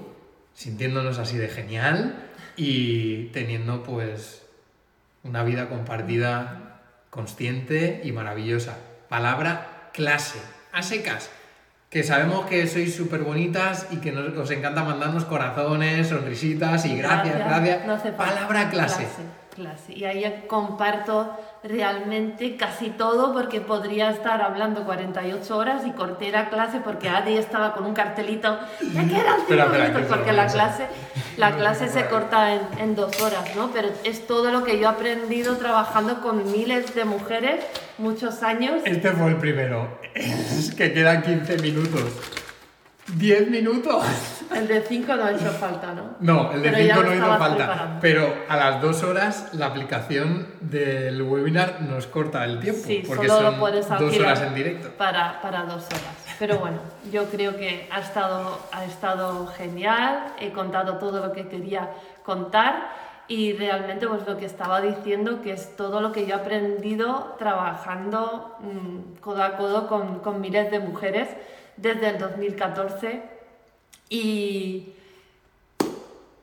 sintiéndonos 0.54 1.18
así 1.18 1.36
de 1.36 1.48
genial 1.48 2.28
y 2.56 3.26
teniendo 3.26 3.82
pues 3.82 4.42
una 5.22 5.44
vida 5.44 5.68
compartida 5.68 6.80
consciente 7.10 8.02
y 8.04 8.12
maravillosa. 8.12 8.78
Palabra 9.08 9.90
clase, 9.92 10.38
a 10.72 10.82
secas 10.82 11.30
que 11.92 12.02
sabemos 12.02 12.46
que 12.46 12.66
sois 12.66 12.96
súper 12.96 13.20
bonitas 13.20 13.86
y 13.90 13.98
que 13.98 14.12
nos, 14.12 14.32
os 14.32 14.50
encanta 14.50 14.82
mandarnos 14.82 15.26
corazones, 15.26 16.08
sonrisitas 16.08 16.86
y 16.86 16.96
gracias, 16.96 17.36
gracias. 17.36 17.86
No 17.86 17.92
hace. 17.92 18.12
Palabra 18.12 18.70
clase. 18.70 19.06
clase. 19.54 19.92
Y 19.92 20.06
ahí 20.06 20.44
comparto 20.48 21.36
realmente 21.62 22.56
casi 22.56 22.88
todo 22.88 23.34
porque 23.34 23.60
podría 23.60 24.08
estar 24.08 24.40
hablando 24.40 24.84
48 24.84 25.54
horas 25.54 25.86
y 25.86 25.90
corté 25.90 26.30
la 26.30 26.48
clase 26.48 26.80
porque 26.80 27.08
Adi 27.10 27.36
estaba 27.36 27.74
con 27.74 27.84
un 27.84 27.92
cartelito, 27.92 28.58
ya 28.80 29.04
quedan 29.06 29.40
5 29.46 29.68
minutos 29.68 30.02
porque 30.08 30.32
la 30.32 30.46
clase, 30.46 30.86
la 31.36 31.54
clase 31.54 31.90
se 31.90 32.06
corta 32.06 32.54
en, 32.54 32.62
en, 32.78 32.94
dos 32.94 33.20
horas, 33.20 33.54
¿no? 33.54 33.70
Pero 33.70 33.90
es 34.02 34.26
todo 34.26 34.50
lo 34.50 34.64
que 34.64 34.78
yo 34.78 34.84
he 34.84 34.90
aprendido 34.90 35.58
trabajando 35.58 36.22
con 36.22 36.50
miles 36.50 36.94
de 36.94 37.04
mujeres, 37.04 37.62
muchos 38.02 38.42
años. 38.42 38.82
Este 38.84 39.10
fue 39.12 39.28
el 39.28 39.36
primero, 39.36 39.98
es 40.14 40.74
que 40.74 40.92
quedan 40.92 41.22
15 41.22 41.58
minutos. 41.58 42.04
10 43.16 43.50
minutos. 43.50 44.04
El 44.54 44.68
de 44.68 44.80
5 44.80 45.16
no 45.16 45.24
ha 45.24 45.32
hecho 45.32 45.50
falta, 45.50 45.92
¿no? 45.92 46.16
No, 46.20 46.52
el 46.52 46.62
de 46.62 46.88
5 46.88 47.02
no 47.02 47.10
ha 47.10 47.14
hecho 47.14 47.38
falta. 47.38 47.98
Pero 48.00 48.34
a 48.48 48.56
las 48.56 48.80
2 48.80 49.02
horas 49.02 49.48
la 49.54 49.66
aplicación 49.66 50.46
del 50.60 51.20
webinar 51.22 51.82
nos 51.82 52.06
corta 52.06 52.44
el 52.44 52.60
tiempo. 52.60 52.80
Sí, 52.86 53.02
porque 53.06 53.28
solo 53.28 53.42
son 53.42 53.52
lo 53.52 53.60
puedes 53.60 53.88
dos 53.88 54.18
horas 54.18 54.42
en 54.42 54.54
directo. 54.54 54.90
Para, 54.96 55.40
para 55.42 55.64
dos 55.64 55.84
horas. 55.86 56.16
Pero 56.38 56.58
bueno, 56.58 56.78
yo 57.12 57.24
creo 57.26 57.56
que 57.56 57.88
ha 57.90 58.00
estado, 58.00 58.58
ha 58.72 58.84
estado 58.84 59.46
genial. 59.48 60.34
He 60.38 60.52
contado 60.52 60.98
todo 60.98 61.26
lo 61.26 61.32
que 61.32 61.48
quería 61.48 61.90
contar. 62.24 63.01
Y 63.28 63.52
realmente, 63.54 64.06
pues 64.08 64.26
lo 64.26 64.36
que 64.36 64.46
estaba 64.46 64.80
diciendo, 64.80 65.42
que 65.42 65.52
es 65.52 65.76
todo 65.76 66.00
lo 66.00 66.12
que 66.12 66.26
yo 66.26 66.34
he 66.34 66.38
aprendido 66.38 67.36
trabajando 67.38 68.56
mmm, 68.60 69.20
codo 69.20 69.42
a 69.42 69.56
codo 69.56 69.88
con, 69.88 70.18
con 70.20 70.40
miles 70.40 70.70
de 70.70 70.80
mujeres 70.80 71.28
desde 71.76 72.10
el 72.10 72.18
2014 72.18 73.22
y 74.08 74.92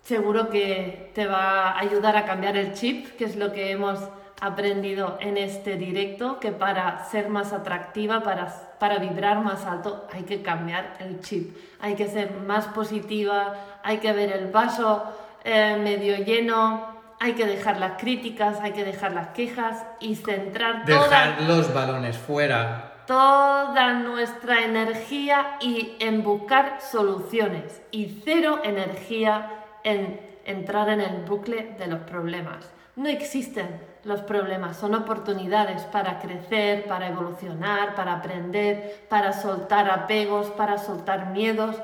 seguro 0.04 0.50
que 0.50 1.12
te 1.13 1.28
va 1.28 1.70
a 1.70 1.80
ayudar 1.80 2.18
a 2.18 2.26
cambiar 2.26 2.58
el 2.58 2.74
chip, 2.74 3.15
que 3.15 3.26
es 3.26 3.36
lo 3.36 3.52
que 3.54 3.70
hemos 3.70 4.00
aprendido 4.42 5.18
en 5.20 5.38
este 5.38 5.76
directo, 5.76 6.39
que 6.39 6.52
para 6.52 7.06
ser 7.06 7.30
más 7.30 7.54
atractiva, 7.54 8.24
para, 8.24 8.48
para 8.80 8.98
vibrar 8.98 9.44
más 9.44 9.65
alto, 9.65 10.08
hay 10.12 10.24
que 10.24 10.42
cambiar 10.42 10.98
el 11.00 11.20
chip, 11.22 11.56
hay 11.80 11.96
que 11.96 12.08
ser 12.08 12.32
más 12.32 12.65
positiva, 12.68 13.54
hay 13.84 13.98
que 13.98 14.12
ver 14.13 14.32
el 14.32 14.48
vaso 14.48 15.04
eh, 15.52 15.78
medio 15.78 16.18
lleno, 16.18 16.88
hay 17.20 17.34
que 17.34 17.46
dejar 17.48 17.80
las 17.80 17.94
críticas, 18.00 18.60
hay 18.62 18.72
que 18.72 18.86
dejar 18.86 19.14
las 19.14 19.30
quejas 19.30 19.84
y 20.00 20.16
centrar 20.16 20.86
Dejar 20.86 21.38
toda 21.38 21.48
los 21.48 21.74
balones 21.74 22.18
fuera. 22.18 22.94
toda 23.08 23.94
nuestra 23.94 24.64
energía 24.64 25.58
y 25.60 25.96
en 26.00 26.24
buscar 26.24 26.78
soluciones 26.80 27.82
y 27.90 28.22
cero 28.24 28.60
energía 28.64 29.66
en 29.84 30.20
entrar 30.46 30.88
en 30.90 31.02
el 31.02 31.26
bucle 31.26 31.76
de 31.80 31.88
los 31.88 32.02
problemas. 32.02 32.72
No 32.96 33.10
existen 33.10 33.82
los 34.04 34.22
problemas, 34.22 34.78
son 34.78 34.94
oportunidades 34.94 35.82
para 35.86 36.20
crecer, 36.20 36.86
para 36.86 37.08
evolucionar, 37.08 37.96
para 37.96 38.14
aprender, 38.14 39.08
para 39.10 39.34
soltar 39.34 39.90
apegos, 39.90 40.48
para 40.52 40.78
soltar 40.78 41.32
miedos. 41.32 41.76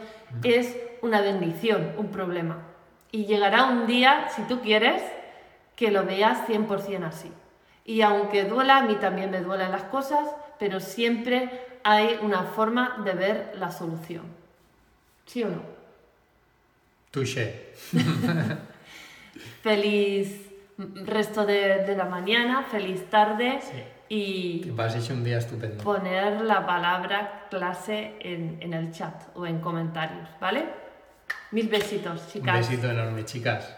Es 0.43 0.77
una 1.01 1.21
bendición 1.21 1.93
un 1.97 2.09
problema. 2.09 2.74
Y 3.15 3.25
llegará 3.25 3.63
un 3.65 3.87
día, 3.87 4.27
si 4.35 4.41
tú 4.43 4.59
quieres, 4.59 5.01
que 5.77 5.89
lo 5.89 6.03
veas 6.03 6.45
100% 6.49 7.05
así. 7.05 7.31
Y 7.85 8.01
aunque 8.01 8.43
duela, 8.43 8.77
a 8.79 8.81
mí 8.81 8.95
también 8.95 9.31
me 9.31 9.39
duelen 9.39 9.71
las 9.71 9.83
cosas, 9.83 10.27
pero 10.59 10.81
siempre 10.81 11.49
hay 11.83 12.19
una 12.21 12.43
forma 12.43 13.01
de 13.05 13.13
ver 13.13 13.51
la 13.57 13.71
solución. 13.71 14.23
¿Sí 15.25 15.43
o 15.43 15.47
no? 15.49 15.61
Touché. 17.11 17.73
Feliz 19.63 20.41
resto 21.05 21.45
de, 21.45 21.85
de 21.85 21.95
la 21.95 22.05
mañana, 22.05 22.63
feliz 22.63 23.09
tarde 23.09 23.59
y 24.09 24.59
Que 24.59 24.71
paséis 24.73 25.09
un 25.09 25.23
día 25.23 25.37
estupendo. 25.37 25.81
poner 25.85 26.41
la 26.41 26.65
palabra 26.65 27.47
clase 27.49 28.15
en, 28.19 28.57
en 28.59 28.73
el 28.73 28.91
chat 28.91 29.15
o 29.35 29.45
en 29.45 29.59
comentarios, 29.61 30.27
¿vale? 30.41 30.65
Mil 31.51 31.67
besitos, 31.69 32.21
Un 32.21 32.27
chicas. 32.31 32.57
besito 32.69 32.87
enorme, 32.89 33.23
chicas. 33.25 33.75